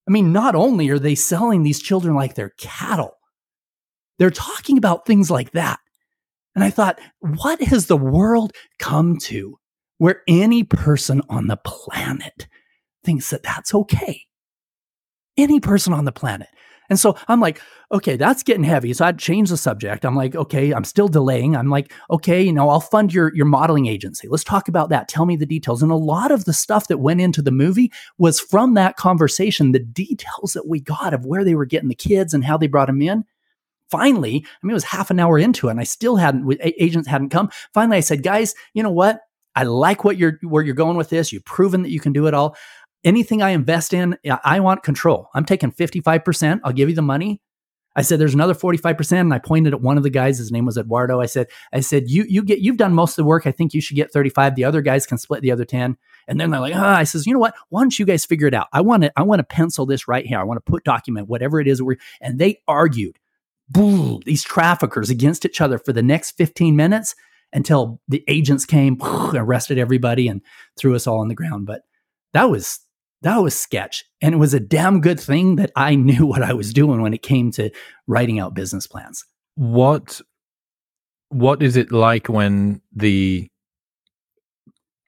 [0.09, 3.17] I mean, not only are they selling these children like they're cattle,
[4.19, 5.79] they're talking about things like that.
[6.55, 9.59] And I thought, what has the world come to
[9.99, 12.49] where any person on the planet
[13.05, 14.23] thinks that that's okay?
[15.37, 16.49] Any person on the planet.
[16.91, 18.93] And so I'm like, okay, that's getting heavy.
[18.93, 20.05] So I'd change the subject.
[20.05, 21.57] I'm like, okay, I'm still delaying.
[21.57, 24.29] I'm like, okay, you know, I'll fund your your modeling agency.
[24.29, 25.09] Let's talk about that.
[25.09, 25.83] Tell me the details.
[25.83, 29.73] And a lot of the stuff that went into the movie was from that conversation,
[29.73, 32.67] the details that we got of where they were getting the kids and how they
[32.67, 33.25] brought them in.
[33.89, 37.09] Finally, I mean, it was half an hour into it, and I still hadn't agents
[37.09, 37.51] hadn't come.
[37.73, 39.21] Finally, I said, guys, you know what?
[39.57, 41.33] I like what you're where you're going with this.
[41.33, 42.57] You've proven that you can do it all
[43.05, 45.29] anything I invest in, I want control.
[45.35, 46.61] I'm taking 55%.
[46.65, 47.41] I'll give you the money.
[47.97, 49.13] I said, there's another 45%.
[49.21, 50.39] And I pointed at one of the guys.
[50.39, 51.21] His name was Eduardo.
[51.21, 53.47] I said, I said, you, you get, you've done most of the work.
[53.47, 54.55] I think you should get 35.
[54.55, 55.97] The other guys can split the other 10.
[56.29, 57.55] And then they're like, ah, I says, you know what?
[57.71, 58.69] Why don't you guys figure it out?
[58.73, 60.39] I want to, I want to pencil this right here.
[60.39, 61.83] I want to put document whatever it is.
[62.21, 63.19] And they argued,
[63.69, 67.17] boom, these traffickers against each other for the next 15 minutes
[67.53, 70.43] until the agents came, arrested everybody and
[70.79, 71.67] threw us all on the ground.
[71.67, 71.83] But
[72.35, 72.79] that was
[73.23, 74.05] that was sketch.
[74.23, 77.15] And it was a damn good thing that I knew what I was doing when
[77.15, 77.71] it came to
[78.07, 79.25] writing out business plans.
[79.57, 80.21] what
[81.31, 83.49] what is it like when the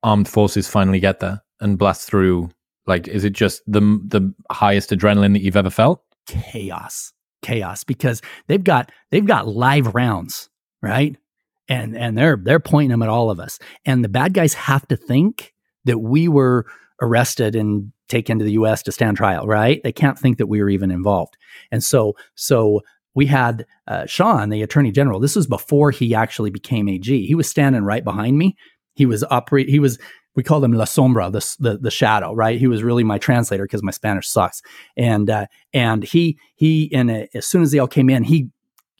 [0.03, 2.51] armed forces finally get there and blast through?
[2.87, 6.03] Like, is it just the the highest adrenaline that you've ever felt?
[6.27, 10.49] Chaos, chaos, because they've got they've got live rounds,
[10.81, 11.17] right?
[11.69, 13.59] And and they're they're pointing them at all of us.
[13.85, 15.53] And the bad guys have to think
[15.85, 16.67] that we were
[17.03, 18.83] arrested and taken to the U.S.
[18.85, 19.83] to stand trial, right?
[19.83, 21.37] They can't think that we were even involved.
[21.71, 22.81] And so so
[23.15, 25.21] we had uh, Sean, the attorney general.
[25.21, 27.27] This was before he actually became AG.
[27.27, 28.57] He was standing right behind me.
[28.95, 29.69] He was operate.
[29.69, 29.99] He was
[30.35, 32.59] we called him La Sombra, the the, the shadow, right?
[32.59, 34.63] He was really my translator because my Spanish sucks.
[34.97, 38.49] And uh, and he he and uh, as soon as they all came in, he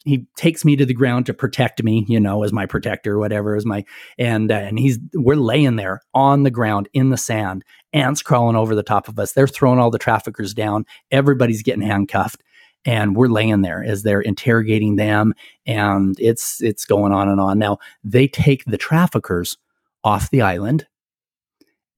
[0.03, 3.55] he takes me to the ground to protect me, you know, as my protector, whatever,
[3.55, 3.85] as my
[4.17, 7.63] and uh, and he's we're laying there on the ground in the sand,
[7.93, 9.31] ants crawling over the top of us.
[9.31, 10.85] They're throwing all the traffickers down.
[11.11, 12.43] Everybody's getting handcuffed,
[12.85, 15.33] and we're laying there as they're interrogating them,
[15.65, 17.57] and it's it's going on and on.
[17.59, 19.57] Now they take the traffickers
[20.03, 20.85] off the island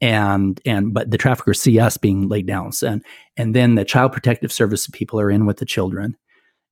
[0.02, 3.04] and and but the traffickers see us being laid down and
[3.38, 6.15] and then the child protective service people are in with the children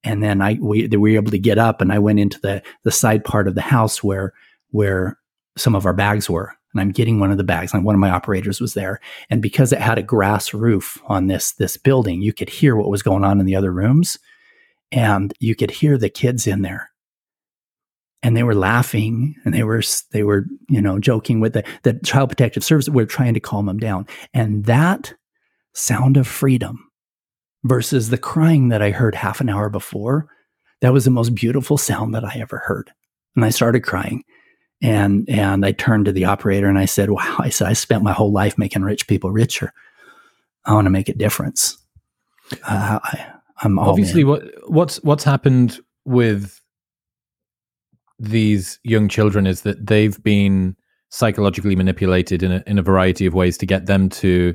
[0.03, 2.61] and then I we, we were able to get up and I went into the
[2.83, 4.33] the side part of the house where
[4.71, 5.17] where
[5.57, 6.53] some of our bags were.
[6.73, 7.71] And I'm getting one of the bags.
[7.71, 8.99] And one of my operators was there.
[9.29, 12.89] And because it had a grass roof on this this building you could hear what
[12.89, 14.17] was going on in the other rooms.
[14.91, 16.89] And you could hear the kids in there.
[18.21, 21.93] And they were laughing and they were they were you know joking with the the
[22.03, 22.89] child protective service.
[22.89, 24.07] We are trying to calm them down.
[24.33, 25.13] And that
[25.73, 26.89] sound of freedom
[27.63, 30.27] versus the crying that I heard half an hour before,
[30.81, 32.91] that was the most beautiful sound that I ever heard.
[33.35, 34.23] And I started crying.
[34.81, 38.03] And and I turned to the operator and I said, Wow, I said, I spent
[38.03, 39.71] my whole life making rich people richer.
[40.65, 41.77] I want to make a difference.
[42.67, 43.31] Uh, I,
[43.63, 46.59] am obviously what what's what's happened with
[48.19, 50.75] these young children is that they've been
[51.09, 54.53] psychologically manipulated in a, in a variety of ways to get them to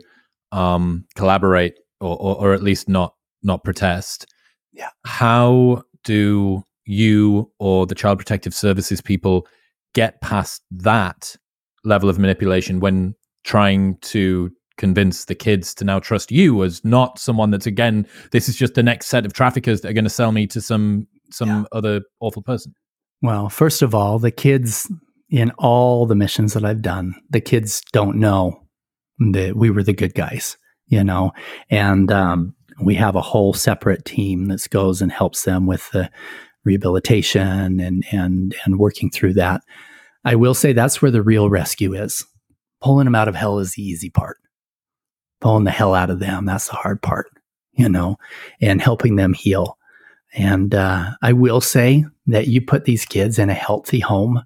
[0.52, 4.26] um, collaborate or, or, or at least not not protest.
[4.72, 4.90] Yeah.
[5.04, 9.46] How do you or the child protective services people
[9.94, 11.36] get past that
[11.84, 17.18] level of manipulation when trying to convince the kids to now trust you as not
[17.18, 20.10] someone that's again this is just the next set of traffickers that are going to
[20.10, 21.64] sell me to some some yeah.
[21.72, 22.72] other awful person
[23.20, 24.90] well first of all the kids
[25.30, 28.62] in all the missions that i've done the kids don't know
[29.32, 30.56] that we were the good guys
[30.88, 31.32] you know,
[31.70, 36.10] and um, we have a whole separate team that goes and helps them with the
[36.64, 39.62] rehabilitation and and and working through that.
[40.24, 42.24] I will say that's where the real rescue is.
[42.80, 44.38] Pulling them out of hell is the easy part.
[45.40, 47.26] Pulling the hell out of them, that's the hard part,
[47.72, 48.16] you know,
[48.60, 49.78] and helping them heal.
[50.34, 54.42] And uh, I will say that you put these kids in a healthy home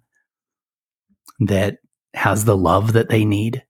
[1.41, 1.79] that
[2.15, 3.65] has the love that they need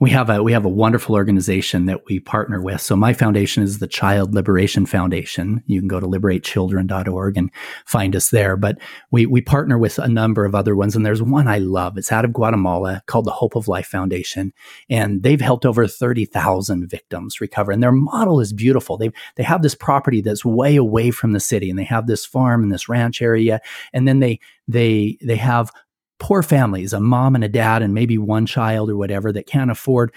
[0.00, 2.80] we have a we have a wonderful organization that we partner with.
[2.80, 5.62] So my foundation is the Child Liberation Foundation.
[5.66, 7.50] You can go to liberatechildren.org and
[7.84, 8.56] find us there.
[8.56, 8.78] But
[9.10, 11.98] we we partner with a number of other ones, and there's one I love.
[11.98, 14.52] It's out of Guatemala called the Hope of Life Foundation,
[14.88, 17.72] and they've helped over thirty thousand victims recover.
[17.72, 18.96] And their model is beautiful.
[18.96, 22.24] They they have this property that's way away from the city, and they have this
[22.24, 23.60] farm and this ranch area,
[23.92, 25.72] and then they they they have
[26.18, 29.70] poor families, a mom and a dad, and maybe one child or whatever that can't
[29.70, 30.12] afford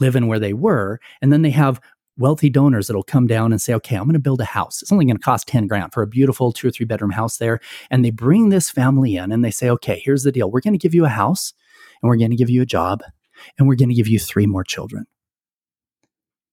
[0.00, 1.00] living where they were.
[1.20, 1.80] And then they have
[2.18, 4.82] wealthy donors that'll come down and say, okay, I'm going to build a house.
[4.82, 7.38] It's only going to cost 10 grand for a beautiful two or three bedroom house
[7.38, 7.60] there.
[7.90, 10.50] And they bring this family in and they say, okay, here's the deal.
[10.50, 11.54] We're going to give you a house
[12.02, 13.02] and we're going to give you a job
[13.58, 15.06] and we're going to give you three more children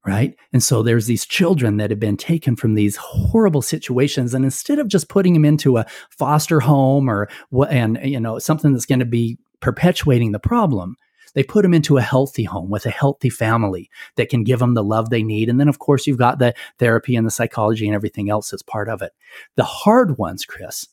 [0.10, 0.36] right?
[0.52, 4.80] And so there's these children that have been taken from these horrible situations, and instead
[4.80, 8.88] of just putting them into a foster home or what, and you know something that's
[8.88, 10.96] going to be perpetuating the problem,
[11.36, 14.74] they put them into a healthy home with a healthy family that can give them
[14.74, 15.48] the love they need.
[15.48, 18.64] And then, of course, you've got the therapy and the psychology and everything else that's
[18.64, 19.12] part of it.
[19.56, 20.88] The hard ones, Chris,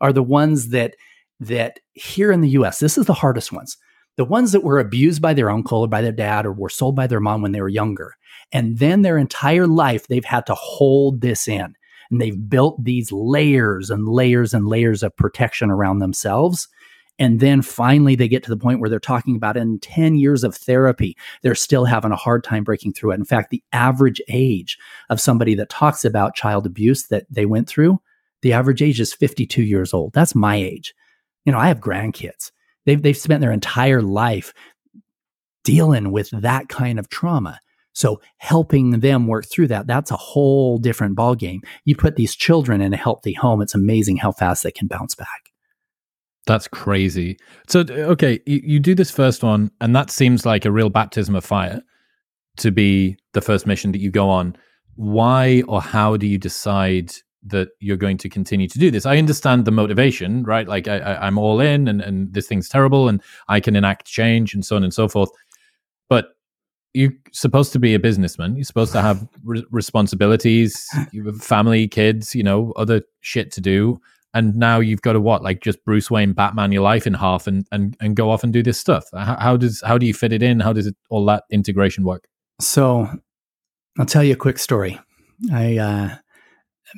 [0.00, 0.96] are the ones that
[1.40, 2.78] that here in the U.S.
[2.78, 3.76] This is the hardest ones.
[4.16, 6.94] The ones that were abused by their uncle or by their dad or were sold
[6.94, 8.14] by their mom when they were younger
[8.52, 11.74] and then their entire life, they've had to hold this in.
[12.10, 16.68] And they've built these layers and layers and layers of protection around themselves.
[17.18, 20.44] And then finally, they get to the point where they're talking about in 10 years
[20.44, 23.18] of therapy, they're still having a hard time breaking through it.
[23.18, 24.76] In fact, the average age
[25.08, 28.00] of somebody that talks about child abuse that they went through,
[28.42, 30.12] the average age is 52 years old.
[30.12, 30.94] That's my age.
[31.44, 32.50] You know, I have grandkids.
[32.86, 34.52] They've, they've spent their entire life
[35.64, 37.60] dealing with that kind of trauma.
[37.92, 41.60] So helping them work through that, that's a whole different ballgame.
[41.84, 45.14] You put these children in a healthy home, it's amazing how fast they can bounce
[45.14, 45.52] back.
[46.46, 47.36] That's crazy.
[47.68, 51.34] So, okay, you, you do this first one, and that seems like a real baptism
[51.34, 51.82] of fire
[52.56, 54.56] to be the first mission that you go on.
[54.96, 57.12] Why or how do you decide
[57.46, 59.06] that you're going to continue to do this?
[59.06, 60.66] I understand the motivation, right?
[60.66, 64.54] Like I, I'm all in, and, and this thing's terrible, and I can enact change,
[64.54, 65.30] and so on and so forth.
[66.08, 66.36] But
[66.94, 68.56] you're supposed to be a businessman.
[68.56, 73.60] You're supposed to have re- responsibilities, you have family, kids, you know, other shit to
[73.60, 74.00] do
[74.34, 77.46] and now you've got to what like just bruce wayne batman your life in half
[77.46, 80.14] and and, and go off and do this stuff how, how does how do you
[80.14, 82.26] fit it in how does it all that integration work
[82.60, 83.08] so
[83.98, 84.98] i'll tell you a quick story
[85.52, 86.16] i uh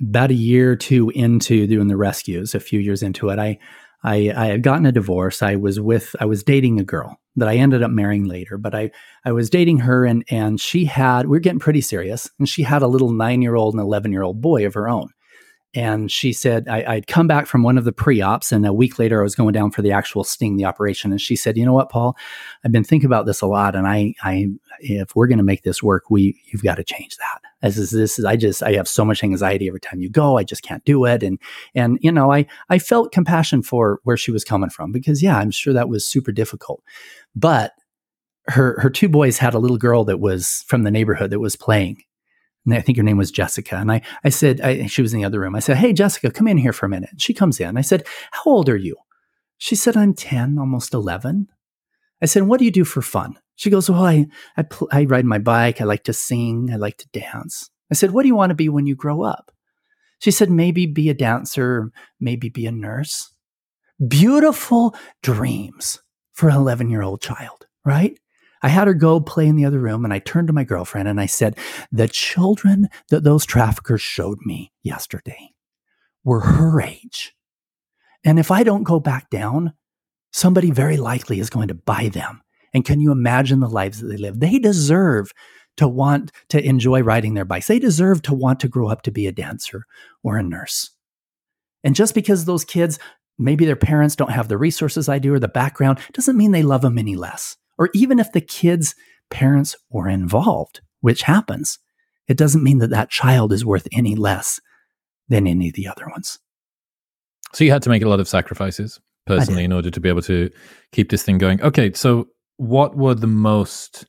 [0.02, 3.58] about a year or two into doing the rescues a few years into it i
[4.04, 5.42] I, I had gotten a divorce.
[5.42, 8.74] I was with, I was dating a girl that I ended up marrying later, but
[8.74, 8.90] I,
[9.24, 12.62] I was dating her and, and she had, we are getting pretty serious and she
[12.62, 15.08] had a little nine year old and 11 year old boy of her own
[15.74, 18.98] and she said I, would come back from one of the pre-ops and a week
[18.98, 21.10] later i was going down for the actual sting the operation.
[21.10, 22.16] And she said you know what paul?
[22.64, 24.46] I've been thinking about this a lot and i i
[24.80, 27.40] if we're going to make this work we you've got to change that.
[27.62, 30.38] As is this is i just i have so much anxiety every time you go.
[30.38, 31.22] I just can't do it.
[31.22, 31.38] And
[31.74, 35.38] and you know i i felt compassion for where she was coming from because yeah
[35.38, 36.82] i'm sure that was super difficult.
[37.34, 37.72] But
[38.46, 41.56] her her two boys had a little girl that was from the neighborhood that was
[41.56, 42.02] playing
[42.64, 43.76] and I think her name was Jessica.
[43.76, 45.54] And I, I said, I, she was in the other room.
[45.54, 47.10] I said, Hey, Jessica, come in here for a minute.
[47.18, 47.76] She comes in.
[47.76, 48.96] I said, How old are you?
[49.58, 51.48] She said, I'm 10, almost 11.
[52.22, 53.38] I said, What do you do for fun?
[53.56, 55.80] She goes, Well, I, I, pl- I ride my bike.
[55.80, 56.70] I like to sing.
[56.72, 57.70] I like to dance.
[57.90, 59.52] I said, What do you want to be when you grow up?
[60.20, 63.32] She said, Maybe be a dancer, maybe be a nurse.
[64.08, 66.00] Beautiful dreams
[66.32, 68.18] for an 11 year old child, right?
[68.64, 71.06] I had her go play in the other room and I turned to my girlfriend
[71.06, 71.58] and I said,
[71.92, 75.50] The children that those traffickers showed me yesterday
[76.24, 77.34] were her age.
[78.24, 79.74] And if I don't go back down,
[80.32, 82.40] somebody very likely is going to buy them.
[82.72, 84.40] And can you imagine the lives that they live?
[84.40, 85.30] They deserve
[85.76, 87.66] to want to enjoy riding their bikes.
[87.66, 89.84] They deserve to want to grow up to be a dancer
[90.22, 90.90] or a nurse.
[91.82, 92.98] And just because those kids,
[93.38, 96.62] maybe their parents don't have the resources I do or the background, doesn't mean they
[96.62, 98.94] love them any less or even if the kid's
[99.30, 101.78] parents were involved, which happens,
[102.28, 104.60] it doesn't mean that that child is worth any less
[105.28, 106.38] than any of the other ones.
[107.52, 110.22] So you had to make a lot of sacrifices personally in order to be able
[110.22, 110.50] to
[110.92, 111.62] keep this thing going.
[111.62, 114.06] Okay, so what were the most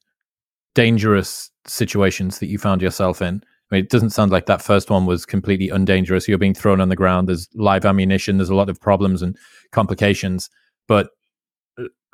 [0.73, 3.41] dangerous situations that you found yourself in?
[3.71, 6.27] I mean, it doesn't sound like that first one was completely undangerous.
[6.27, 7.27] You're being thrown on the ground.
[7.27, 8.37] There's live ammunition.
[8.37, 9.35] There's a lot of problems and
[9.71, 10.49] complications.
[10.87, 11.09] But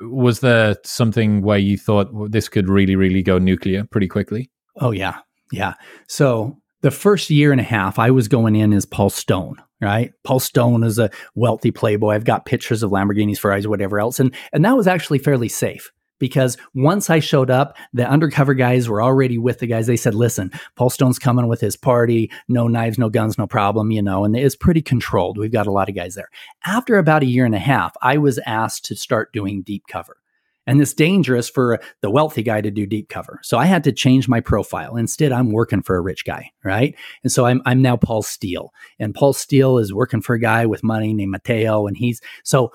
[0.00, 4.50] was there something where you thought well, this could really, really go nuclear pretty quickly?
[4.76, 5.18] Oh, yeah.
[5.52, 5.74] Yeah.
[6.08, 10.12] So the first year and a half, I was going in as Paul Stone, right?
[10.24, 12.14] Paul Stone is a wealthy playboy.
[12.14, 14.18] I've got pictures of Lamborghinis, Ferraris, whatever else.
[14.18, 15.92] And, and that was actually fairly safe
[16.22, 19.88] because once I showed up, the undercover guys were already with the guys.
[19.88, 23.90] They said, listen, Paul Stone's coming with his party, no knives, no guns, no problem,
[23.90, 25.36] you know, and it's pretty controlled.
[25.36, 26.28] We've got a lot of guys there.
[26.64, 30.18] After about a year and a half, I was asked to start doing deep cover.
[30.64, 33.40] And it's dangerous for the wealthy guy to do deep cover.
[33.42, 34.96] So I had to change my profile.
[34.96, 36.94] Instead, I'm working for a rich guy, right?
[37.24, 38.72] And so I'm, I'm now Paul Steele.
[39.00, 41.88] And Paul Steele is working for a guy with money named Mateo.
[41.88, 42.70] And he's so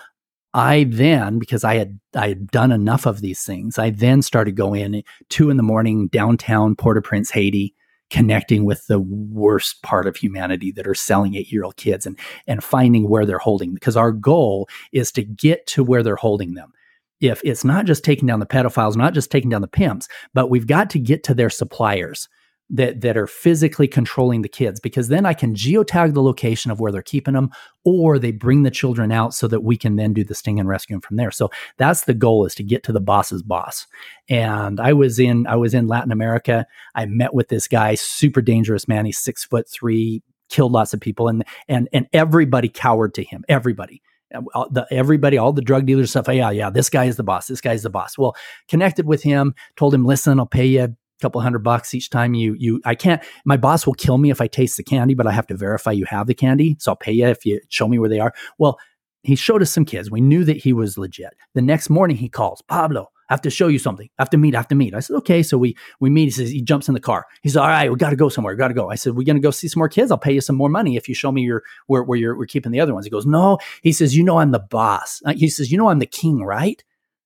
[0.54, 4.56] I then, because I had I had done enough of these things, I then started
[4.56, 7.76] going two in the morning downtown Port-au-Prince, Haiti,
[8.10, 12.18] connecting with the worst part of humanity that are selling eight-year-old kids and
[12.48, 13.74] and finding where they're holding.
[13.74, 16.72] Because our goal is to get to where they're holding them.
[17.20, 20.50] If it's not just taking down the pedophiles, not just taking down the pimps, but
[20.50, 22.30] we've got to get to their suppliers
[22.70, 26.80] that that are physically controlling the kids because then I can geotag the location of
[26.80, 27.50] where they're keeping them
[27.86, 30.68] or they bring the children out so that we can then do the sting and
[30.68, 31.32] rescue them from there.
[31.32, 33.88] So that's the goal is to get to the boss's boss.
[34.30, 36.66] And I was in I was in Latin America.
[36.94, 39.06] I met with this guy, super dangerous man.
[39.06, 43.44] He's six foot three, killed lots of people, and and and everybody cowered to him.
[43.48, 44.02] Everybody.
[44.36, 46.28] Uh, the, everybody, all the drug dealers, stuff.
[46.28, 47.48] Yeah, yeah, this guy is the boss.
[47.48, 48.18] This guy is the boss.
[48.18, 48.36] Well,
[48.68, 52.56] connected with him, told him, listen, I'll pay you couple hundred bucks each time you
[52.60, 55.32] you I can't my boss will kill me if I taste the candy, but I
[55.32, 56.76] have to verify you have the candy.
[56.80, 58.34] So I'll pay you if you show me where they are.
[58.58, 58.80] Well,
[59.24, 60.10] he showed us some kids.
[60.10, 61.36] We knew that he was legit.
[61.54, 64.10] The next morning he calls, Pablo, I have to show you something.
[64.18, 64.94] I have to meet, I have to meet.
[64.94, 65.44] I said, okay.
[65.44, 66.26] So we we meet.
[66.26, 67.26] He says he jumps in the car.
[67.42, 68.54] He says, all right, we got to go somewhere.
[68.54, 68.90] We Got to go.
[68.90, 70.12] I said, we're gonna go see some more kids.
[70.12, 72.46] I'll pay you some more money if you show me your where where you're we're
[72.46, 73.06] keeping the other ones.
[73.06, 73.58] He goes, no.
[73.82, 75.22] He says, you know I'm the boss.
[75.26, 76.84] Uh, he says, you know I'm the king, right?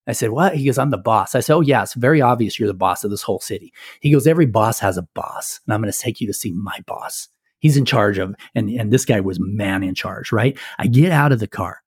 [0.07, 0.55] I said, What?
[0.55, 1.35] He goes, I'm the boss.
[1.35, 3.73] I said, Oh, yeah, it's very obvious you're the boss of this whole city.
[4.01, 6.51] He goes, Every boss has a boss, and I'm going to take you to see
[6.51, 7.27] my boss.
[7.59, 10.57] He's in charge of, and, and this guy was man in charge, right?
[10.79, 11.81] I get out of the car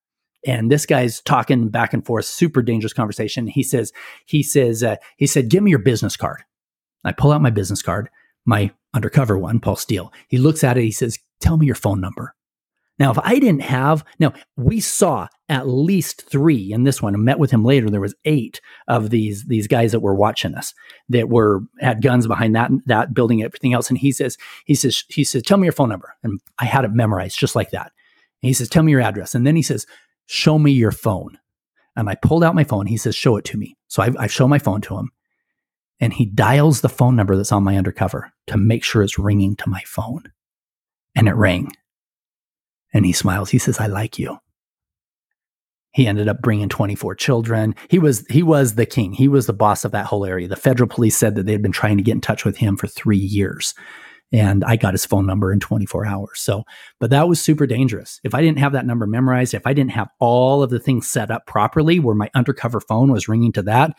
[0.47, 3.47] and this guy's talking back and forth, super dangerous conversation.
[3.47, 3.93] He says,
[4.27, 6.43] he says, uh, he said, give me your business card.
[7.05, 8.11] I pull out my business card,
[8.45, 10.13] my undercover one, Paul Steele.
[10.29, 10.83] He looks at it.
[10.83, 12.35] He says, tell me your phone number.
[12.99, 17.15] Now, if I didn't have, now we saw at least three in this one.
[17.15, 17.91] I met with him later.
[17.91, 20.73] There was eight of these these guys that were watching us
[21.09, 23.89] that were had guns behind that that building everything else.
[23.89, 26.15] And he says, he says, he says, tell me your phone number.
[26.23, 27.91] And I had it memorized just like that.
[28.43, 29.35] And he says, tell me your address.
[29.35, 29.87] And then he says,
[30.27, 31.39] show me your phone.
[31.97, 32.87] And I pulled out my phone.
[32.87, 33.77] He says, show it to me.
[33.89, 35.11] So I, I show my phone to him.
[36.01, 39.57] And he dials the phone number that's on my undercover to make sure it's ringing
[39.57, 40.25] to my phone.
[41.15, 41.73] And it rang.
[42.95, 43.51] And he smiles.
[43.51, 44.39] He says, I like you.
[45.93, 47.75] He ended up bringing 24 children.
[47.89, 49.13] He was he was the king.
[49.13, 50.49] He was the boss of that whole area.
[50.49, 52.77] The federal police said that they had been trying to get in touch with him
[52.77, 53.75] for 3 years.
[54.33, 56.41] And I got his phone number in 24 hours.
[56.41, 56.65] So,
[56.99, 58.21] but that was super dangerous.
[58.25, 61.09] If I didn't have that number memorized, if I didn't have all of the things
[61.09, 63.93] set up properly where my undercover phone was ringing to that,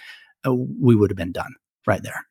[0.45, 1.53] uh, we would have been done
[1.87, 2.25] right there.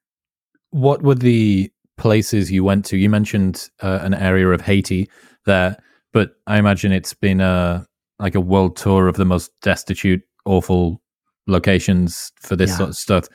[0.70, 2.98] What were the places you went to?
[2.98, 5.08] You mentioned uh, an area of Haiti
[5.46, 5.78] there,
[6.14, 7.86] but I imagine it's been a
[8.20, 11.02] like a world tour of the most destitute, awful
[11.46, 12.76] locations for this yeah.
[12.76, 13.28] sort of stuff.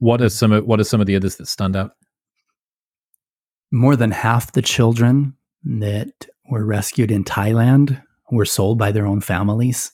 [0.00, 1.92] What are some of what are some of the others that stand out?
[3.70, 9.20] More than half the children that were rescued in Thailand were sold by their own
[9.20, 9.92] families.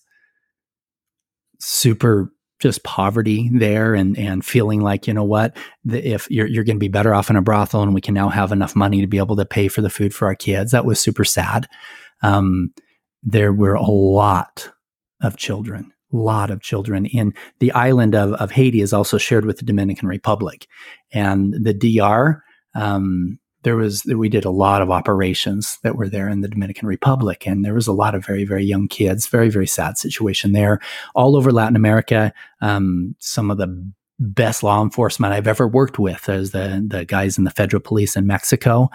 [1.61, 6.65] Super just poverty there and and feeling like you know what the, if you're you're
[6.65, 9.01] going to be better off in a brothel and we can now have enough money
[9.01, 11.67] to be able to pay for the food for our kids that was super sad
[12.23, 12.73] um,
[13.23, 14.71] there were a lot
[15.23, 19.59] of children lot of children in the island of, of haiti is also shared with
[19.59, 20.67] the dominican republic
[21.13, 22.43] and the dr
[22.75, 26.89] um, there was we did a lot of operations that were there in the Dominican
[26.89, 29.27] Republic, and there was a lot of very very young kids.
[29.27, 30.81] Very very sad situation there,
[31.15, 32.33] all over Latin America.
[32.61, 37.39] Um, some of the best law enforcement I've ever worked with as the the guys
[37.39, 38.91] in the federal police in Mexico.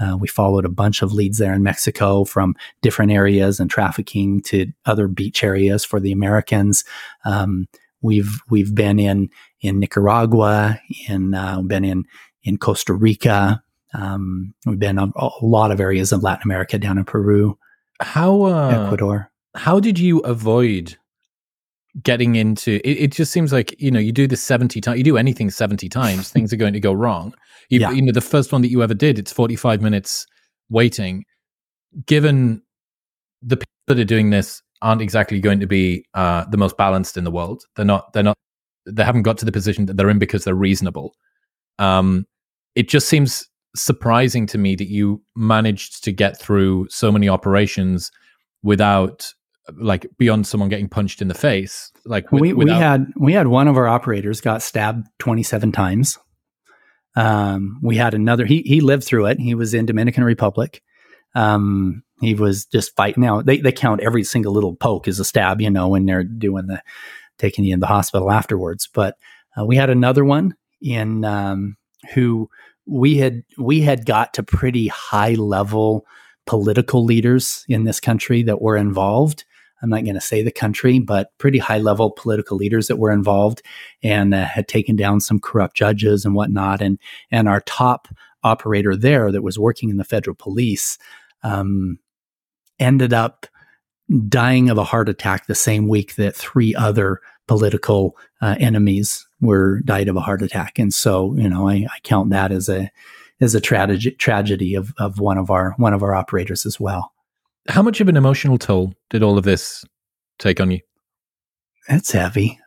[0.00, 4.40] Uh, we followed a bunch of leads there in Mexico from different areas and trafficking
[4.42, 6.84] to other beach areas for the Americans.
[7.24, 7.68] Um,
[8.00, 9.28] we've we've been in
[9.60, 12.04] in Nicaragua, in uh, been in
[12.42, 13.62] in Costa Rica,
[13.92, 17.58] um, we've been a, a, lot of areas of Latin America, down in Peru,
[18.00, 19.30] how uh, Ecuador.
[19.54, 20.96] How did you avoid
[22.02, 22.80] getting into?
[22.88, 24.98] It, it, just seems like you know you do this seventy times.
[24.98, 27.34] You do anything seventy times, things are going to go wrong.
[27.68, 27.90] You, yeah.
[27.90, 30.26] you know, the first one that you ever did, it's forty-five minutes
[30.68, 31.24] waiting.
[32.06, 32.62] Given
[33.42, 37.16] the people that are doing this aren't exactly going to be uh, the most balanced
[37.16, 37.64] in the world.
[37.76, 38.12] They're not.
[38.12, 38.38] They're not.
[38.86, 41.14] They haven't got to the position that they're in because they're reasonable.
[41.78, 42.26] Um,
[42.74, 48.10] it just seems surprising to me that you managed to get through so many operations
[48.62, 49.32] without
[49.76, 53.32] like beyond someone getting punched in the face like with, we, without- we had we
[53.32, 56.18] had one of our operators got stabbed 27 times.
[57.16, 59.40] Um, we had another he he lived through it.
[59.40, 60.82] He was in dominican republic.
[61.34, 65.24] Um, he was just fighting now they, they count every single little poke as a
[65.24, 66.82] stab you know when they're doing the
[67.38, 68.88] taking you in the hospital afterwards.
[68.92, 69.16] But
[69.58, 71.76] uh, we had another one in um,
[72.14, 72.48] who
[72.86, 76.06] we had we had got to pretty high level
[76.46, 79.44] political leaders in this country that were involved.
[79.82, 83.10] I'm not going to say the country, but pretty high level political leaders that were
[83.10, 83.62] involved
[84.02, 86.82] and uh, had taken down some corrupt judges and whatnot.
[86.82, 86.98] And
[87.30, 88.08] and our top
[88.42, 90.98] operator there that was working in the federal police
[91.42, 91.98] um,
[92.78, 93.46] ended up
[94.28, 99.80] dying of a heart attack the same week that three other political uh, enemies were
[99.80, 100.78] died of a heart attack.
[100.78, 102.90] And so, you know, I, I count that as a
[103.40, 107.12] as a tragedy tragedy of of one of our one of our operators as well.
[107.68, 109.84] How much of an emotional toll did all of this
[110.38, 110.80] take on you?
[111.88, 112.58] It's heavy.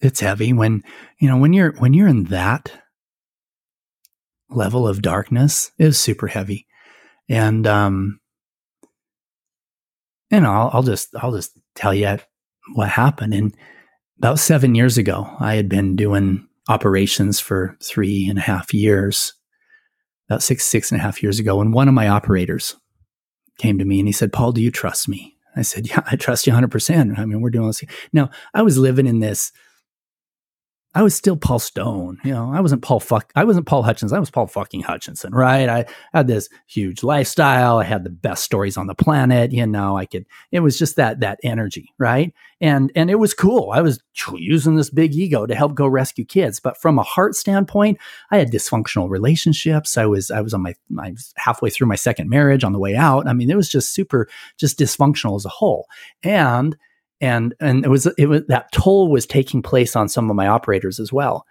[0.00, 0.82] It's heavy when
[1.20, 2.72] you know when you're when you're in that
[4.48, 6.66] level of darkness is super heavy,
[7.28, 8.20] and um,
[10.30, 12.18] you know I'll, I'll just I'll just tell you
[12.74, 13.34] what happened.
[13.34, 13.54] And
[14.18, 19.34] about seven years ago, I had been doing operations for three and a half years,
[20.28, 21.60] about six, six and a half years ago.
[21.60, 22.76] And one of my operators
[23.60, 25.36] came to me and he said, Paul, do you trust me?
[25.56, 27.18] I said, Yeah, I trust you 100%.
[27.18, 27.82] I mean, we're doing this.
[28.12, 29.52] Now, I was living in this
[30.92, 32.18] I was still Paul Stone.
[32.24, 34.12] You know, I wasn't Paul fuck I wasn't Paul Hutchins.
[34.12, 35.68] I was Paul fucking Hutchinson, right?
[35.68, 37.78] I had this huge lifestyle.
[37.78, 39.52] I had the best stories on the planet.
[39.52, 42.34] You know, I could it was just that that energy, right?
[42.60, 43.70] And and it was cool.
[43.70, 44.00] I was
[44.34, 46.58] using this big ego to help go rescue kids.
[46.58, 47.98] But from a heart standpoint,
[48.32, 49.96] I had dysfunctional relationships.
[49.96, 52.96] I was I was on my I halfway through my second marriage on the way
[52.96, 53.28] out.
[53.28, 55.86] I mean, it was just super just dysfunctional as a whole.
[56.24, 56.76] And
[57.20, 60.46] and and it was it was that toll was taking place on some of my
[60.46, 61.46] operators as well.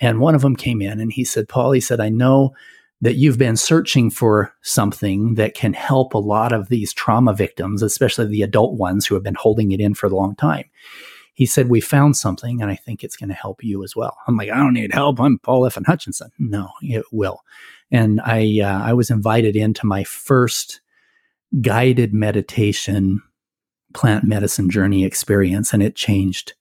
[0.00, 2.54] And one of them came in and he said, Paul, he said, I know
[3.02, 7.82] that you've been searching for something that can help a lot of these trauma victims,
[7.82, 10.64] especially the adult ones who have been holding it in for a long time.
[11.34, 14.16] He said, We found something and I think it's going to help you as well.
[14.26, 15.20] I'm like, I don't need help.
[15.20, 15.76] I'm Paul F.
[15.76, 16.30] and Hutchinson.
[16.38, 17.42] No, it will.
[17.90, 20.80] And I, uh, I was invited into my first
[21.60, 23.22] guided meditation
[23.94, 26.54] plant medicine journey experience and it changed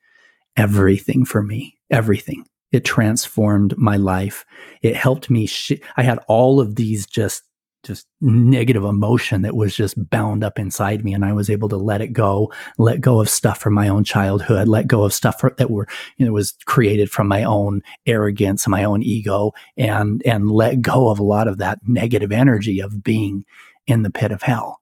[0.58, 2.46] everything for me everything.
[2.72, 4.46] It transformed my life.
[4.82, 7.44] It helped me sh- i had all of these just
[7.84, 11.78] just negative emotion that was just bound up inside me and i was able to
[11.78, 15.40] let it go let go of stuff from my own childhood let go of stuff
[15.40, 20.22] for, that were you know was created from my own arrogance my own ego and
[20.28, 23.44] and let go of a lot of that negative energy of being
[23.88, 24.81] in the pit of hell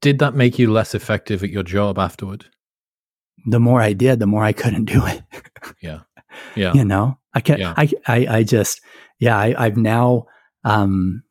[0.00, 2.46] did that make you less effective at your job afterward?
[3.46, 5.22] The more I did, the more I couldn't do it.
[5.80, 6.00] yeah.
[6.54, 6.72] Yeah.
[6.74, 7.74] You know, I can yeah.
[7.76, 8.80] I, I, I just,
[9.18, 10.26] yeah, I, I've now,
[10.64, 11.22] um,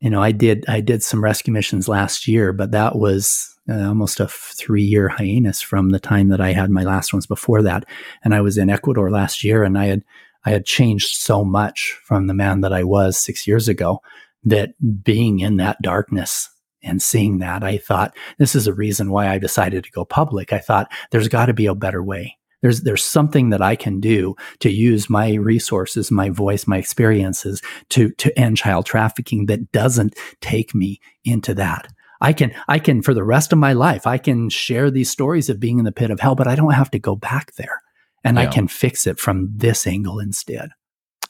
[0.00, 3.86] you know, I did, I did some rescue missions last year, but that was uh,
[3.88, 7.26] almost a f- three year hiatus from the time that I had my last ones
[7.26, 7.84] before that.
[8.22, 10.04] And I was in Ecuador last year and I had,
[10.44, 14.00] I had changed so much from the man that I was six years ago
[14.44, 14.70] that
[15.02, 16.48] being in that darkness
[16.82, 20.52] and seeing that, I thought this is a reason why I decided to go public.
[20.52, 22.36] I thought there's got to be a better way.
[22.60, 27.62] There's there's something that I can do to use my resources, my voice, my experiences
[27.90, 31.88] to to end child trafficking that doesn't take me into that.
[32.20, 35.48] I can I can for the rest of my life I can share these stories
[35.48, 37.80] of being in the pit of hell, but I don't have to go back there,
[38.24, 38.42] and yeah.
[38.42, 40.70] I can fix it from this angle instead.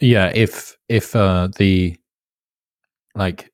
[0.01, 1.97] Yeah, if if uh, the
[3.15, 3.53] like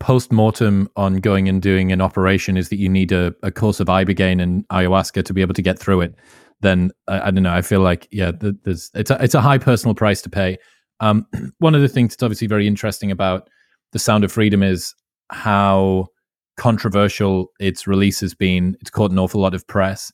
[0.00, 3.78] post mortem on going and doing an operation is that you need a, a course
[3.78, 6.14] of ibogaine and ayahuasca to be able to get through it,
[6.60, 7.52] then I, I don't know.
[7.52, 10.58] I feel like yeah, there's it's a it's a high personal price to pay.
[11.00, 11.26] Um,
[11.58, 13.48] one of the things that's obviously very interesting about
[13.92, 14.94] the Sound of Freedom is
[15.30, 16.08] how
[16.56, 18.76] controversial its release has been.
[18.80, 20.12] It's caught an awful lot of press.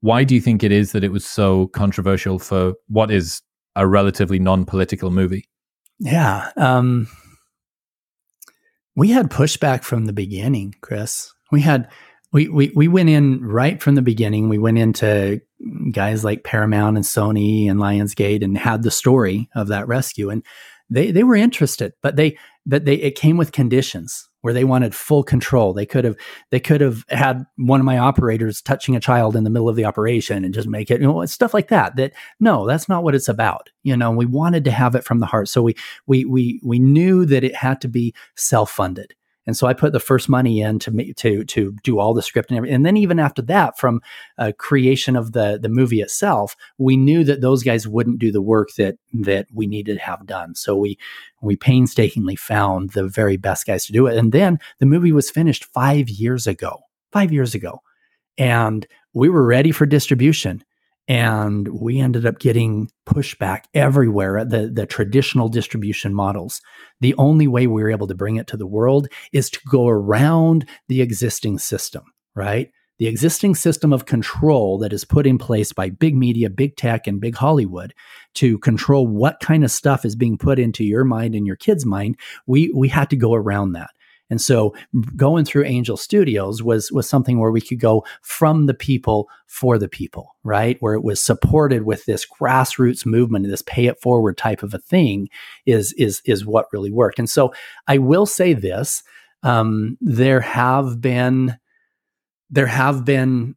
[0.00, 3.42] Why do you think it is that it was so controversial for what is
[3.76, 5.48] a relatively non-political movie?
[5.98, 7.08] Yeah, um,
[8.96, 11.32] we had pushback from the beginning, Chris.
[11.52, 11.88] We had
[12.32, 14.48] we, we we went in right from the beginning.
[14.48, 15.40] We went into
[15.92, 20.42] guys like Paramount and Sony and Lionsgate and had the story of that rescue, and
[20.90, 24.94] they they were interested, but they but they it came with conditions where they wanted
[24.94, 25.72] full control.
[25.72, 26.16] They could have
[26.52, 29.74] they could have had one of my operators touching a child in the middle of
[29.74, 31.96] the operation and just make it, you know, stuff like that.
[31.96, 33.70] That no, that's not what it's about.
[33.82, 35.48] You know, we wanted to have it from the heart.
[35.48, 35.74] So we
[36.06, 39.16] we we we knew that it had to be self-funded.
[39.46, 42.50] And so I put the first money in to to to do all the script
[42.50, 42.74] and everything.
[42.74, 44.00] And then even after that, from
[44.38, 48.42] uh, creation of the the movie itself, we knew that those guys wouldn't do the
[48.42, 50.54] work that that we needed to have done.
[50.54, 50.98] So we
[51.40, 54.16] we painstakingly found the very best guys to do it.
[54.16, 56.80] And then the movie was finished five years ago.
[57.12, 57.80] Five years ago,
[58.36, 60.62] and we were ready for distribution
[61.08, 66.60] and we ended up getting pushback everywhere at the, the traditional distribution models.
[67.00, 69.88] The only way we were able to bring it to the world is to go
[69.88, 72.04] around the existing system,
[72.34, 72.70] right?
[72.98, 77.06] The existing system of control that is put in place by big media, big tech,
[77.06, 77.92] and big Hollywood
[78.34, 81.84] to control what kind of stuff is being put into your mind and your kid's
[81.84, 83.90] mind, we we had to go around that.
[84.28, 84.74] And so
[85.14, 89.78] going through Angel Studios was was something where we could go from the people for
[89.78, 90.76] the people, right?
[90.80, 94.78] Where it was supported with this grassroots movement, this pay it forward type of a
[94.78, 95.28] thing
[95.64, 97.18] is is is what really worked.
[97.18, 97.52] And so
[97.86, 99.02] I will say this,
[99.42, 101.56] um, there have been
[102.50, 103.54] there have been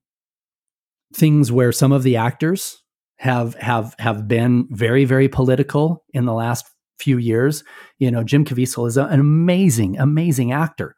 [1.13, 2.83] things where some of the actors
[3.17, 6.69] have have have been very very political in the last
[6.99, 7.63] few years.
[7.97, 10.95] You know, Jim Caviezel is an amazing, amazing actor.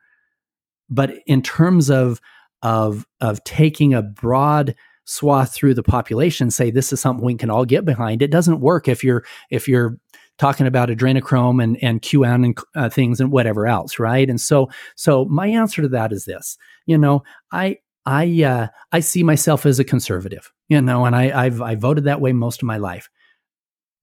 [0.89, 2.19] But in terms of
[2.61, 4.75] of of taking a broad
[5.05, 8.59] swath through the population, say this is something we can all get behind, it doesn't
[8.59, 9.97] work if you're if you're
[10.37, 14.29] talking about adrenochrome and and QAnon and uh, things and whatever else, right?
[14.29, 18.99] And so so my answer to that is this: you know, I I uh, I
[18.99, 22.61] see myself as a conservative, you know, and I I've I voted that way most
[22.61, 23.09] of my life.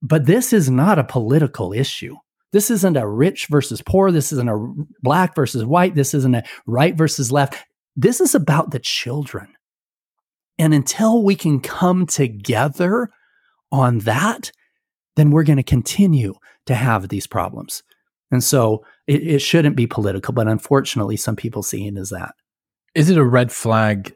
[0.02, 2.16] But this is not a political issue.
[2.52, 4.10] This isn't a rich versus poor.
[4.10, 4.72] This isn't a
[5.02, 5.94] black versus white.
[5.94, 7.56] This isn't a right versus left.
[7.94, 9.48] This is about the children.
[10.58, 13.10] And until we can come together
[13.70, 14.50] on that,
[15.16, 16.34] then we're going to continue
[16.66, 17.82] to have these problems.
[18.30, 22.34] And so it, it, shouldn't be political, but unfortunately, some people see it as that.
[22.94, 24.14] Is it a red flag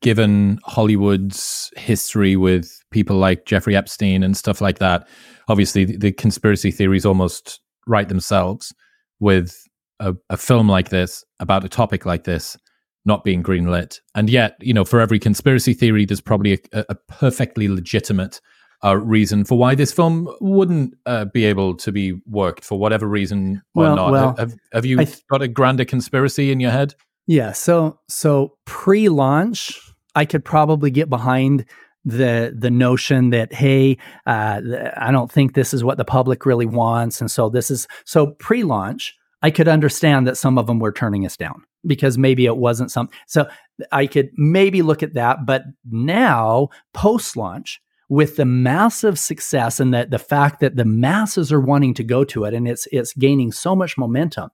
[0.00, 5.08] given Hollywood's history with people like Jeffrey Epstein and stuff like that?
[5.48, 8.74] Obviously, the, the conspiracy theories almost write themselves
[9.20, 9.56] with
[10.00, 12.56] a, a film like this about a topic like this
[13.04, 14.00] not being greenlit.
[14.14, 18.40] And yet, you know, for every conspiracy theory, there's probably a, a perfectly legitimate
[18.84, 23.08] uh, reason for why this film wouldn't uh, be able to be worked for whatever
[23.08, 24.12] reason or well, not.
[24.12, 26.94] Well, have, have you th- got a grander conspiracy in your head?
[27.28, 27.52] Yeah.
[27.52, 29.78] So so pre-launch,
[30.14, 31.66] I could probably get behind
[32.04, 34.62] the the notion that hey, uh,
[34.96, 38.28] I don't think this is what the public really wants, and so this is so
[38.38, 39.14] pre-launch.
[39.42, 42.90] I could understand that some of them were turning us down because maybe it wasn't
[42.90, 43.10] some.
[43.26, 43.46] So
[43.92, 49.92] I could maybe look at that, but now post launch, with the massive success and
[49.92, 53.12] that the fact that the masses are wanting to go to it and it's it's
[53.12, 54.48] gaining so much momentum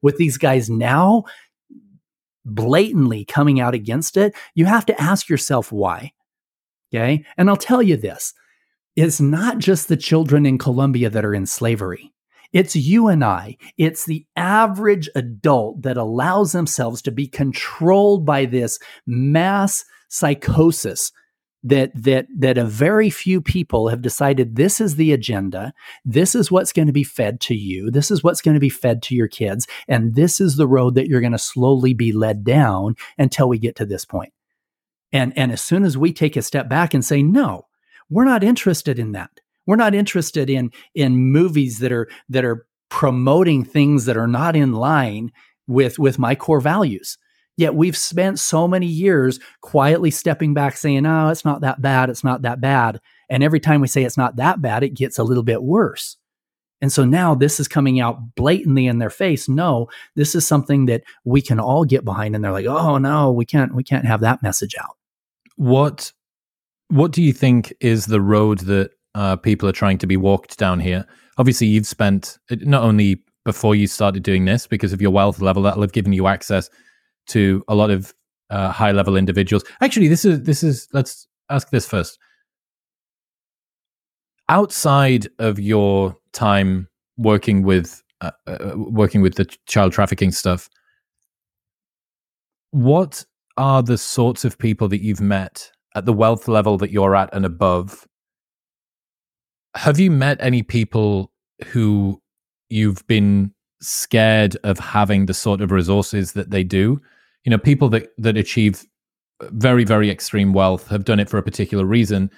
[0.00, 1.24] with these guys now
[2.44, 6.12] blatantly coming out against it you have to ask yourself why
[6.92, 8.32] okay and i'll tell you this
[8.96, 12.12] it's not just the children in colombia that are in slavery
[12.52, 13.56] it's you and I.
[13.78, 21.12] It's the average adult that allows themselves to be controlled by this mass psychosis
[21.62, 26.50] that that that a very few people have decided this is the agenda this is
[26.50, 29.14] what's going to be fed to you this is what's going to be fed to
[29.14, 32.94] your kids and this is the road that you're going to slowly be led down
[33.18, 34.32] until we get to this point.
[35.12, 37.66] And and as soon as we take a step back and say no
[38.10, 39.30] we're not interested in that.
[39.66, 44.56] We're not interested in in movies that are that are promoting things that are not
[44.56, 45.30] in line
[45.66, 47.16] with with my core values
[47.60, 52.08] Yet we've spent so many years quietly stepping back saying, oh, it's not that bad.
[52.08, 53.02] It's not that bad.
[53.28, 56.16] And every time we say it's not that bad, it gets a little bit worse.
[56.80, 59.46] And so now this is coming out blatantly in their face.
[59.46, 62.34] No, this is something that we can all get behind.
[62.34, 64.96] And they're like, oh no, we can't, we can't have that message out.
[65.56, 66.14] What,
[66.88, 70.56] what do you think is the road that uh, people are trying to be walked
[70.56, 71.04] down here?
[71.36, 75.62] Obviously, you've spent not only before you started doing this because of your wealth level
[75.64, 76.70] that'll have given you access
[77.30, 78.14] to a lot of
[78.50, 79.64] uh, high level individuals.
[79.80, 82.18] Actually, this is this is let's ask this first.
[84.48, 90.68] Outside of your time working with uh, uh, working with the child trafficking stuff,
[92.72, 93.24] what
[93.56, 97.32] are the sorts of people that you've met at the wealth level that you're at
[97.34, 98.06] and above?
[99.76, 101.32] Have you met any people
[101.66, 102.20] who
[102.68, 107.00] you've been scared of having the sort of resources that they do?
[107.44, 108.84] You know people that that achieve
[109.42, 112.30] very very extreme wealth have done it for a particular reason.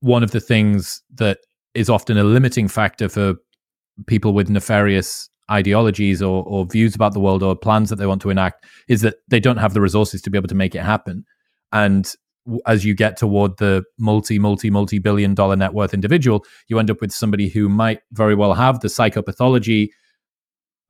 [0.00, 1.38] One of the things that
[1.74, 3.34] is often a limiting factor for
[4.06, 8.20] people with nefarious ideologies or, or views about the world or plans that they want
[8.22, 10.82] to enact is that they don't have the resources to be able to make it
[10.82, 11.24] happen.
[11.72, 12.12] And
[12.66, 16.90] as you get toward the multi multi multi billion dollar net worth individual you end
[16.90, 19.90] up with somebody who might very well have the psychopathology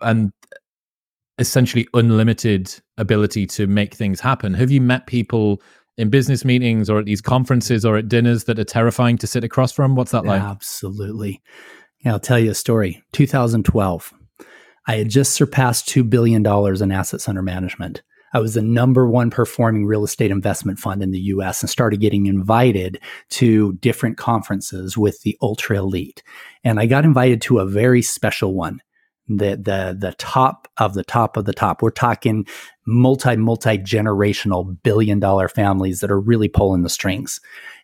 [0.00, 0.32] and
[1.38, 4.54] essentially unlimited ability to make things happen.
[4.54, 5.62] Have you met people
[5.96, 9.44] in business meetings or at these conferences or at dinners that are terrifying to sit
[9.44, 9.94] across from?
[9.94, 10.40] What's that like?
[10.40, 11.42] Absolutely.
[12.00, 13.02] Yeah, I'll tell you a story.
[13.12, 14.12] 2012,
[14.86, 18.02] I had just surpassed $2 billion in assets under management.
[18.32, 22.00] I was the number one performing real estate investment fund in the US and started
[22.00, 26.22] getting invited to different conferences with the ultra elite.
[26.62, 28.80] And I got invited to a very special one
[29.28, 31.82] the the the top of the top of the top.
[31.82, 32.46] We're talking
[32.86, 37.40] multi multi generational billion dollar families that are really pulling the strings.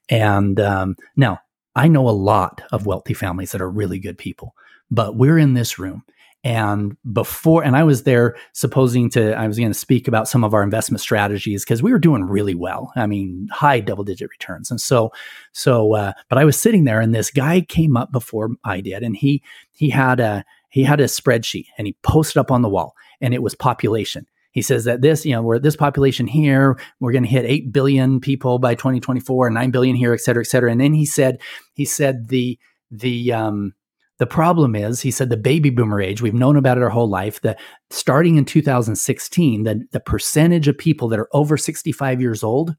[0.09, 1.41] And um, now
[1.77, 4.55] I know a lot of wealthy families that are really good people,
[4.91, 6.05] but we're in this room.
[6.45, 10.45] And before, and I was there supposing to, I was going to speak about some
[10.45, 12.93] of our investment strategies because we were doing really well.
[12.97, 14.71] I mean, high double digit returns.
[14.71, 15.11] And so,
[15.53, 19.03] so, uh, but I was sitting there and this guy came up before I did
[19.03, 19.43] and he,
[19.73, 23.33] he had a, he had a spreadsheet and he posted up on the wall and
[23.33, 24.27] it was population.
[24.51, 27.73] He says that this, you know, we're this population here, we're going to hit 8
[27.73, 30.73] billion people by 2024, 9 billion here, et cetera, et cetera.
[30.73, 31.41] And then he said,
[31.75, 32.59] he said the,
[32.91, 33.75] the, um,
[34.19, 37.09] the problem is, he said, the baby boomer age, we've known about it our whole
[37.09, 37.61] life, that
[37.91, 42.75] starting in 2016, the, the percentage of people that are over 65 years old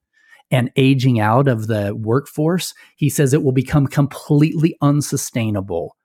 [0.52, 5.96] and aging out of the workforce, he says it will become completely unsustainable.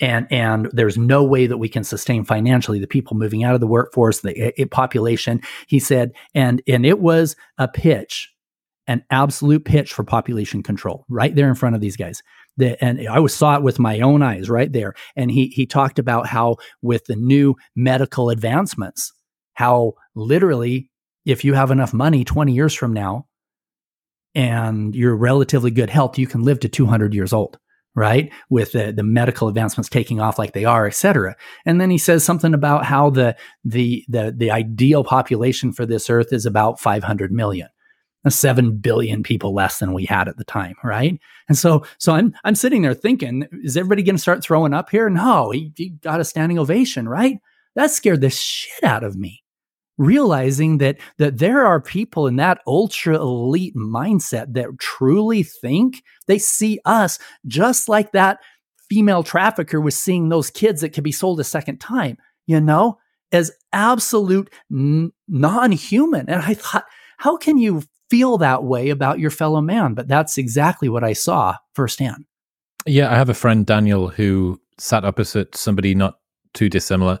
[0.00, 3.60] And, and there's no way that we can sustain financially the people moving out of
[3.60, 5.40] the workforce, the it, population.
[5.68, 8.32] He said, and and it was a pitch,
[8.88, 12.22] an absolute pitch for population control, right there in front of these guys.
[12.56, 14.94] The, and I saw it with my own eyes right there.
[15.14, 19.12] And he he talked about how with the new medical advancements,
[19.54, 20.90] how literally
[21.24, 23.26] if you have enough money 20 years from now
[24.34, 27.58] and you're relatively good health, you can live to 200 years old,
[27.94, 28.32] right?
[28.50, 31.36] With the, the medical advancements taking off like they are, et cetera.
[31.64, 36.10] And then he says something about how the, the, the, the ideal population for this
[36.10, 37.68] earth is about 500 million.
[38.26, 42.34] 7 billion people less than we had at the time right and so so i'm
[42.42, 45.90] i'm sitting there thinking is everybody going to start throwing up here no he, he
[45.90, 47.38] got a standing ovation right
[47.74, 49.43] that scared the shit out of me
[49.96, 56.38] realizing that that there are people in that ultra elite mindset that truly think they
[56.38, 58.38] see us just like that
[58.88, 62.16] female trafficker was seeing those kids that could be sold a second time
[62.46, 62.98] you know
[63.32, 66.28] as absolute n- non-human.
[66.28, 66.84] And i thought
[67.18, 69.94] how can you feel that way about your fellow man?
[69.94, 72.24] But that's exactly what i saw firsthand.
[72.86, 76.18] Yeah i have a friend daniel who sat opposite somebody not
[76.52, 77.20] too dissimilar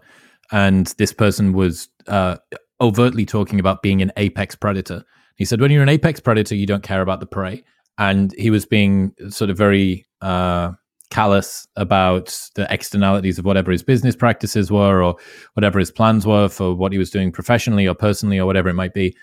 [0.52, 2.36] and this person was uh,
[2.84, 5.04] overtly talking about being an apex predator.
[5.36, 7.64] He said, when you're an apex predator, you don't care about the prey.
[7.98, 10.72] And he was being sort of very uh,
[11.10, 15.16] callous about the externalities of whatever his business practices were or
[15.54, 18.74] whatever his plans were for what he was doing professionally or personally or whatever it
[18.74, 19.16] might be.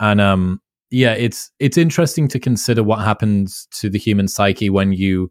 [0.00, 0.60] And um,
[0.90, 5.30] yeah, it's it's interesting to consider what happens to the human psyche when you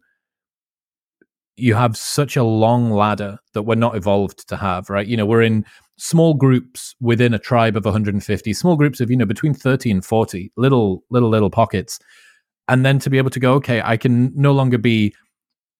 [1.56, 5.06] you have such a long ladder that we're not evolved to have, right?
[5.06, 5.64] You know, we're in
[5.98, 10.04] small groups within a tribe of 150 small groups of you know between 30 and
[10.04, 11.98] 40 little little little pockets
[12.68, 15.14] and then to be able to go okay i can no longer be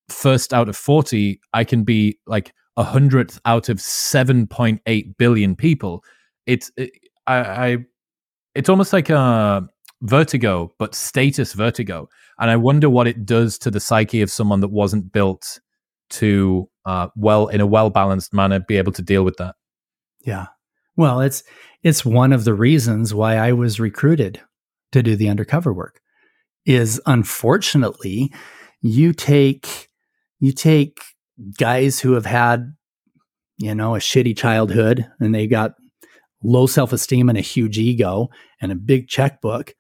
[0.09, 6.05] first out of 40 i can be like a hundredth out of 7.8 billion people.
[6.47, 6.91] It's it,
[7.27, 7.79] I, I
[8.55, 9.69] it's almost like a
[10.03, 12.07] vertigo but status vertigo
[12.39, 15.59] and i wonder what it does to the psyche of someone that wasn't built
[16.11, 19.55] to uh, well in a well balanced manner be able to deal with that
[20.27, 20.47] yeah.
[20.97, 21.43] Well, it's
[21.83, 24.43] it's one of the reasons why I was recruited
[24.93, 26.01] to do the undercover work.
[26.65, 28.33] Is unfortunately,
[28.83, 29.89] you take
[30.41, 30.99] you take
[31.59, 32.75] guys who have had
[33.59, 35.75] you know a shitty childhood and they got
[36.43, 38.29] low self-esteem and a huge ego
[38.61, 39.75] and a big checkbook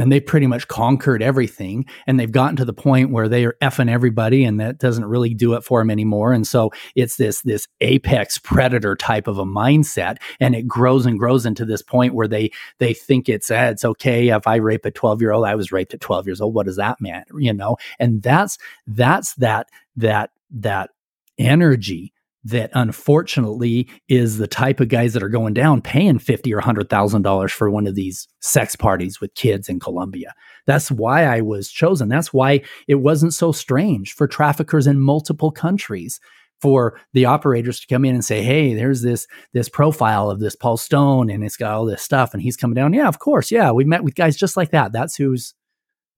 [0.00, 3.56] and they pretty much conquered everything and they've gotten to the point where they are
[3.60, 6.32] effing everybody and that doesn't really do it for them anymore.
[6.32, 11.18] And so it's this this apex predator type of a mindset and it grows and
[11.18, 14.28] grows into this point where they they think it's eh, it's okay.
[14.28, 16.54] If i rape a 12 year old i was raped at 12 years old.
[16.54, 17.76] What does that mean you know?
[17.98, 20.90] And that's that's that that that
[21.38, 22.12] energy
[22.44, 26.88] that unfortunately is the type of guys that are going down paying fifty or hundred
[26.88, 30.34] thousand dollars for one of these sex parties with kids in Colombia.
[30.66, 32.08] That's why I was chosen.
[32.08, 36.20] That's why it wasn't so strange for traffickers in multiple countries
[36.60, 40.56] for the operators to come in and say, "Hey, there's this this profile of this
[40.56, 43.50] Paul Stone, and it's got all this stuff, and he's coming down." Yeah, of course,
[43.50, 44.92] yeah, we met with guys just like that.
[44.92, 45.54] That's who's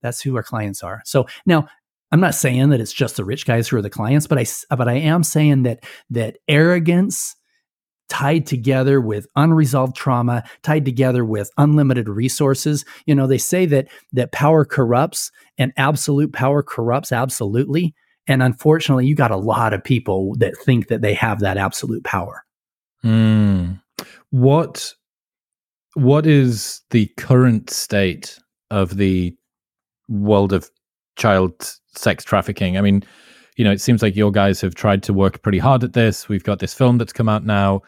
[0.01, 1.01] that's who our clients are.
[1.05, 1.67] So now
[2.13, 4.45] I'm not saying that it's just the rich guys who are the clients, but I
[4.75, 7.35] but I am saying that that arrogance
[8.07, 12.85] tied together with unresolved trauma, tied together with unlimited resources.
[13.07, 17.95] You know, they say that that power corrupts and absolute power corrupts absolutely.
[18.27, 22.03] And unfortunately, you got a lot of people that think that they have that absolute
[22.03, 22.45] power.
[23.03, 23.81] Mm.
[24.29, 24.93] What
[25.95, 28.37] what is the current state
[28.69, 29.35] of the
[30.07, 30.69] world of
[31.15, 32.77] child sex trafficking.
[32.77, 33.03] I mean,
[33.55, 36.27] you know, it seems like your guys have tried to work pretty hard at this.
[36.27, 37.81] We've got this film that's come out now.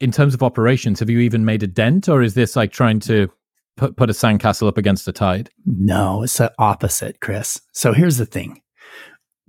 [0.00, 2.98] In terms of operations, have you even made a dent, or is this like trying
[3.00, 3.30] to
[3.76, 5.50] put put a sandcastle up against the tide?
[5.64, 7.60] No, it's the opposite, Chris.
[7.72, 8.60] So here's the thing: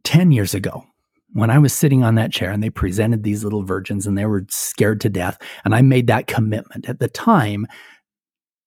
[0.03, 0.85] ten years ago,
[1.31, 4.25] when I was sitting on that chair and they presented these little virgins and they
[4.25, 7.65] were scared to death, and I made that commitment at the time,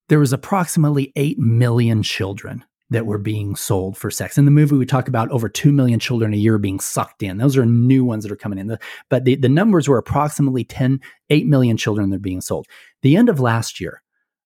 [0.08, 4.38] there was approximately 8 million children that were being sold for sex.
[4.38, 7.38] In the movie, we talk about over 2 million children a year being sucked in.
[7.38, 8.78] Those are new ones that are coming in.
[9.08, 12.66] But the, the numbers were approximately 10, 8 million children that are being sold.
[13.02, 14.02] The end of last year,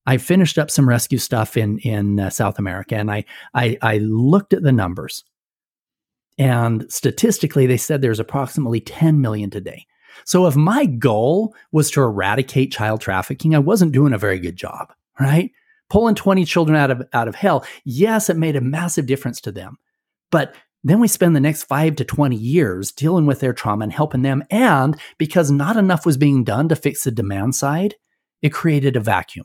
[0.07, 3.99] I finished up some rescue stuff in, in uh, South America and I, I, I
[3.99, 5.23] looked at the numbers.
[6.39, 9.85] And statistically, they said there's approximately 10 million today.
[10.25, 14.57] So if my goal was to eradicate child trafficking, I wasn't doing a very good
[14.57, 15.51] job, right?
[15.91, 19.53] Pulling 20 children out of out of hell, yes, it made a massive difference to
[19.53, 19.77] them.
[20.31, 23.93] But then we spend the next five to 20 years dealing with their trauma and
[23.93, 24.43] helping them.
[24.51, 27.97] And because not enough was being done to fix the demand side,
[28.41, 29.45] it created a vacuum.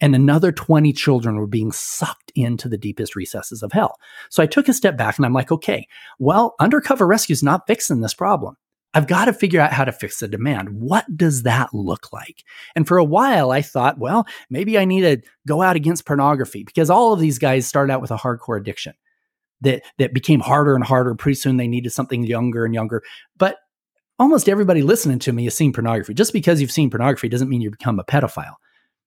[0.00, 3.96] And another 20 children were being sucked into the deepest recesses of hell.
[4.30, 5.86] So I took a step back and I'm like, okay,
[6.18, 8.56] well, undercover rescue is not fixing this problem.
[8.92, 10.80] I've got to figure out how to fix the demand.
[10.80, 12.44] What does that look like?
[12.74, 16.64] And for a while, I thought, well, maybe I need to go out against pornography
[16.64, 18.94] because all of these guys started out with a hardcore addiction
[19.60, 21.14] that that became harder and harder.
[21.14, 23.02] Pretty soon, they needed something younger and younger.
[23.36, 23.58] But
[24.18, 26.14] almost everybody listening to me has seen pornography.
[26.14, 28.56] Just because you've seen pornography doesn't mean you become a pedophile.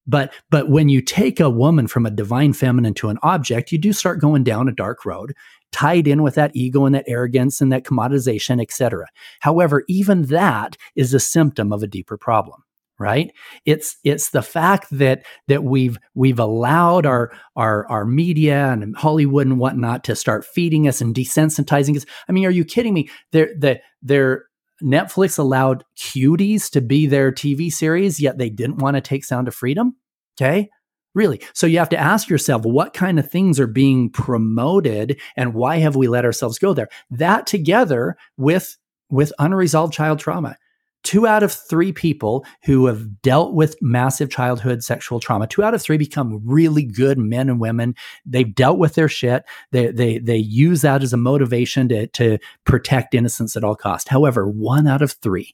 [0.08, 3.78] But but when you take a woman from a divine feminine to an object, you
[3.78, 5.34] do start going down a dark road
[5.74, 9.08] tied in with that ego and that arrogance and that commoditization, etc.
[9.42, 12.64] However, even that is a symptom of a deeper problem
[13.00, 13.34] right?
[13.66, 19.48] It's it's the fact that that we've we've allowed our our our media and hollywood
[19.48, 22.06] and whatnot to start feeding us and desensitizing us.
[22.30, 23.10] I mean are you kidding me?
[23.32, 24.46] They're the they're
[24.82, 29.48] netflix allowed cuties to be their tv series yet they didn't want to take sound
[29.48, 29.96] of freedom
[30.36, 30.70] okay
[31.16, 31.42] Really.
[31.54, 35.78] So you have to ask yourself what kind of things are being promoted and why
[35.78, 36.90] have we let ourselves go there?
[37.12, 38.78] That together with
[39.10, 40.58] with unresolved child trauma.
[41.04, 45.74] Two out of three people who have dealt with massive childhood sexual trauma, two out
[45.74, 47.94] of three become really good men and women.
[48.26, 49.44] They've dealt with their shit.
[49.72, 54.08] They, they, they use that as a motivation to, to protect innocence at all cost.
[54.08, 55.54] However, one out of three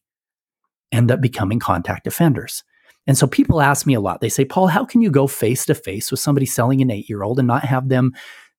[0.92, 2.64] end up becoming contact offenders.
[3.10, 4.22] And so people ask me a lot.
[4.22, 7.10] They say, Paul, how can you go face to face with somebody selling an eight
[7.10, 8.14] year old and not have them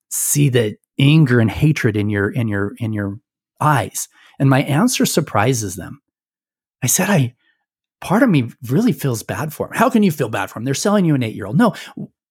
[0.09, 3.21] see the anger and hatred in your in your in your
[3.61, 4.09] eyes?
[4.41, 6.03] And my answer surprises them.
[6.83, 7.37] I said, I
[8.01, 9.77] part of me really feels bad for them.
[9.77, 10.65] How can you feel bad for them?
[10.65, 11.57] They're selling you an eight year old.
[11.57, 11.77] No,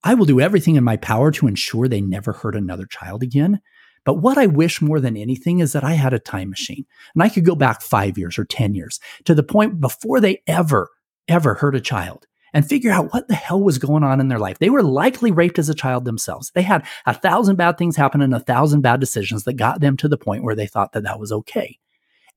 [0.03, 3.61] I will do everything in my power to ensure they never hurt another child again.
[4.03, 7.24] But what I wish more than anything is that I had a time machine and
[7.24, 10.89] I could go back five years or 10 years to the point before they ever
[11.30, 14.40] ever hurt a child and figure out what the hell was going on in their
[14.40, 14.60] life.
[14.60, 16.52] They were likely raped as a child themselves.
[16.56, 19.98] They had a thousand bad things happen and a thousand bad decisions that got them
[19.98, 21.78] to the point where they thought that that was okay.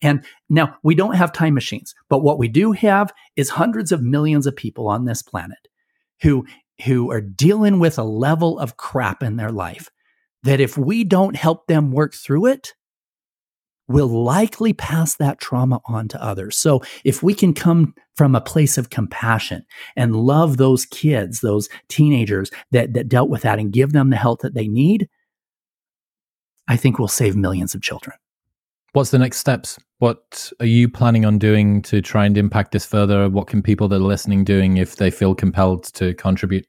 [0.03, 4.03] And now we don't have time machines, but what we do have is hundreds of
[4.03, 5.69] millions of people on this planet
[6.23, 6.45] who
[6.85, 9.89] who are dealing with a level of crap in their life
[10.43, 12.75] that if we don't help them work through it,
[13.93, 16.57] will likely pass that trauma on to others.
[16.57, 19.65] So if we can come from a place of compassion
[19.97, 24.17] and love those kids, those teenagers that, that dealt with that and give them the
[24.17, 25.09] help that they need,
[26.69, 28.17] I think we'll save millions of children.
[28.93, 29.79] What's the next steps?
[29.99, 33.29] What are you planning on doing to try and impact this further?
[33.29, 36.67] What can people that are listening doing if they feel compelled to contribute?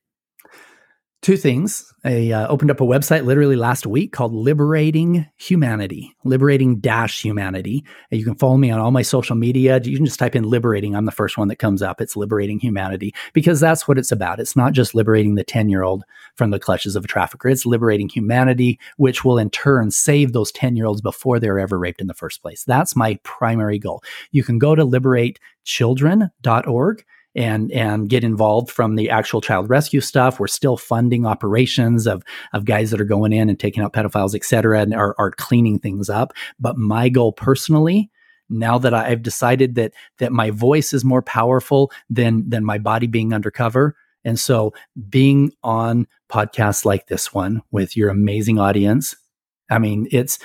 [1.23, 1.91] Two things.
[2.03, 7.85] I uh, opened up a website literally last week called Liberating Humanity, Liberating Dash Humanity.
[8.11, 9.79] And you can follow me on all my social media.
[9.81, 10.95] You can just type in liberating.
[10.95, 12.01] I'm the first one that comes up.
[12.01, 14.41] It's Liberating Humanity because that's what it's about.
[14.41, 16.03] It's not just liberating the 10 year old
[16.35, 20.51] from the clutches of a trafficker, it's liberating humanity, which will in turn save those
[20.51, 22.65] 10 year olds before they're ever raped in the first place.
[22.65, 24.03] That's my primary goal.
[24.31, 27.05] You can go to liberatechildren.org
[27.35, 30.39] and and get involved from the actual child rescue stuff.
[30.39, 32.23] We're still funding operations of
[32.53, 35.31] of guys that are going in and taking out pedophiles, et cetera, and are, are
[35.31, 36.33] cleaning things up.
[36.59, 38.11] But my goal personally,
[38.49, 43.07] now that I've decided that that my voice is more powerful than than my body
[43.07, 44.73] being undercover, and so
[45.09, 49.15] being on podcasts like this one with your amazing audience,
[49.69, 50.39] I mean, it's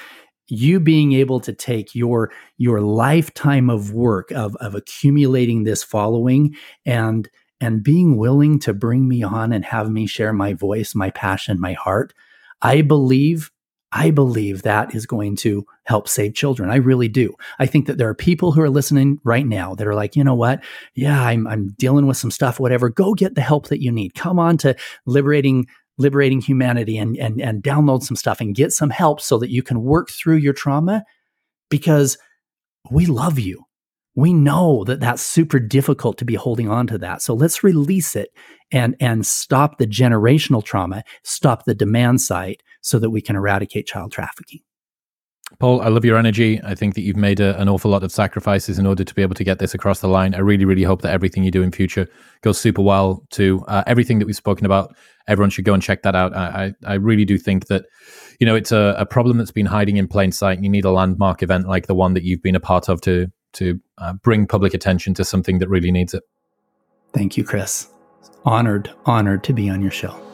[0.48, 6.54] you being able to take your your lifetime of work of of accumulating this following
[6.86, 7.28] and
[7.60, 11.60] and being willing to bring me on and have me share my voice, my passion,
[11.60, 12.14] my heart,
[12.62, 13.50] I believe
[13.90, 16.70] I believe that is going to help save children.
[16.70, 17.34] I really do.
[17.58, 20.22] I think that there are people who are listening right now that are like, you
[20.22, 20.62] know what?
[20.94, 22.90] Yeah, I'm, I'm dealing with some stuff, whatever.
[22.90, 24.14] Go get the help that you need.
[24.14, 24.76] Come on to
[25.06, 25.68] liberating
[25.98, 29.62] liberating humanity and, and, and download some stuff and get some help so that you
[29.62, 31.04] can work through your trauma
[31.68, 32.16] because
[32.90, 33.64] we love you.
[34.14, 37.22] We know that that's super difficult to be holding on to that.
[37.22, 38.30] So let's release it
[38.72, 43.86] and, and stop the generational trauma, stop the demand side so that we can eradicate
[43.86, 44.60] child trafficking.
[45.58, 46.60] Paul, I love your energy.
[46.62, 49.22] I think that you've made a, an awful lot of sacrifices in order to be
[49.22, 50.34] able to get this across the line.
[50.34, 52.06] I really, really hope that everything you do in future
[52.42, 53.24] goes super well.
[53.30, 54.94] To uh, everything that we've spoken about,
[55.26, 56.36] everyone should go and check that out.
[56.36, 57.86] I, I, I really do think that,
[58.38, 60.58] you know, it's a, a, problem that's been hiding in plain sight.
[60.58, 63.00] And you need a landmark event like the one that you've been a part of
[63.02, 66.22] to to uh, bring public attention to something that really needs it.
[67.14, 67.88] Thank you, Chris.
[68.44, 70.27] Honored, honored to be on your show.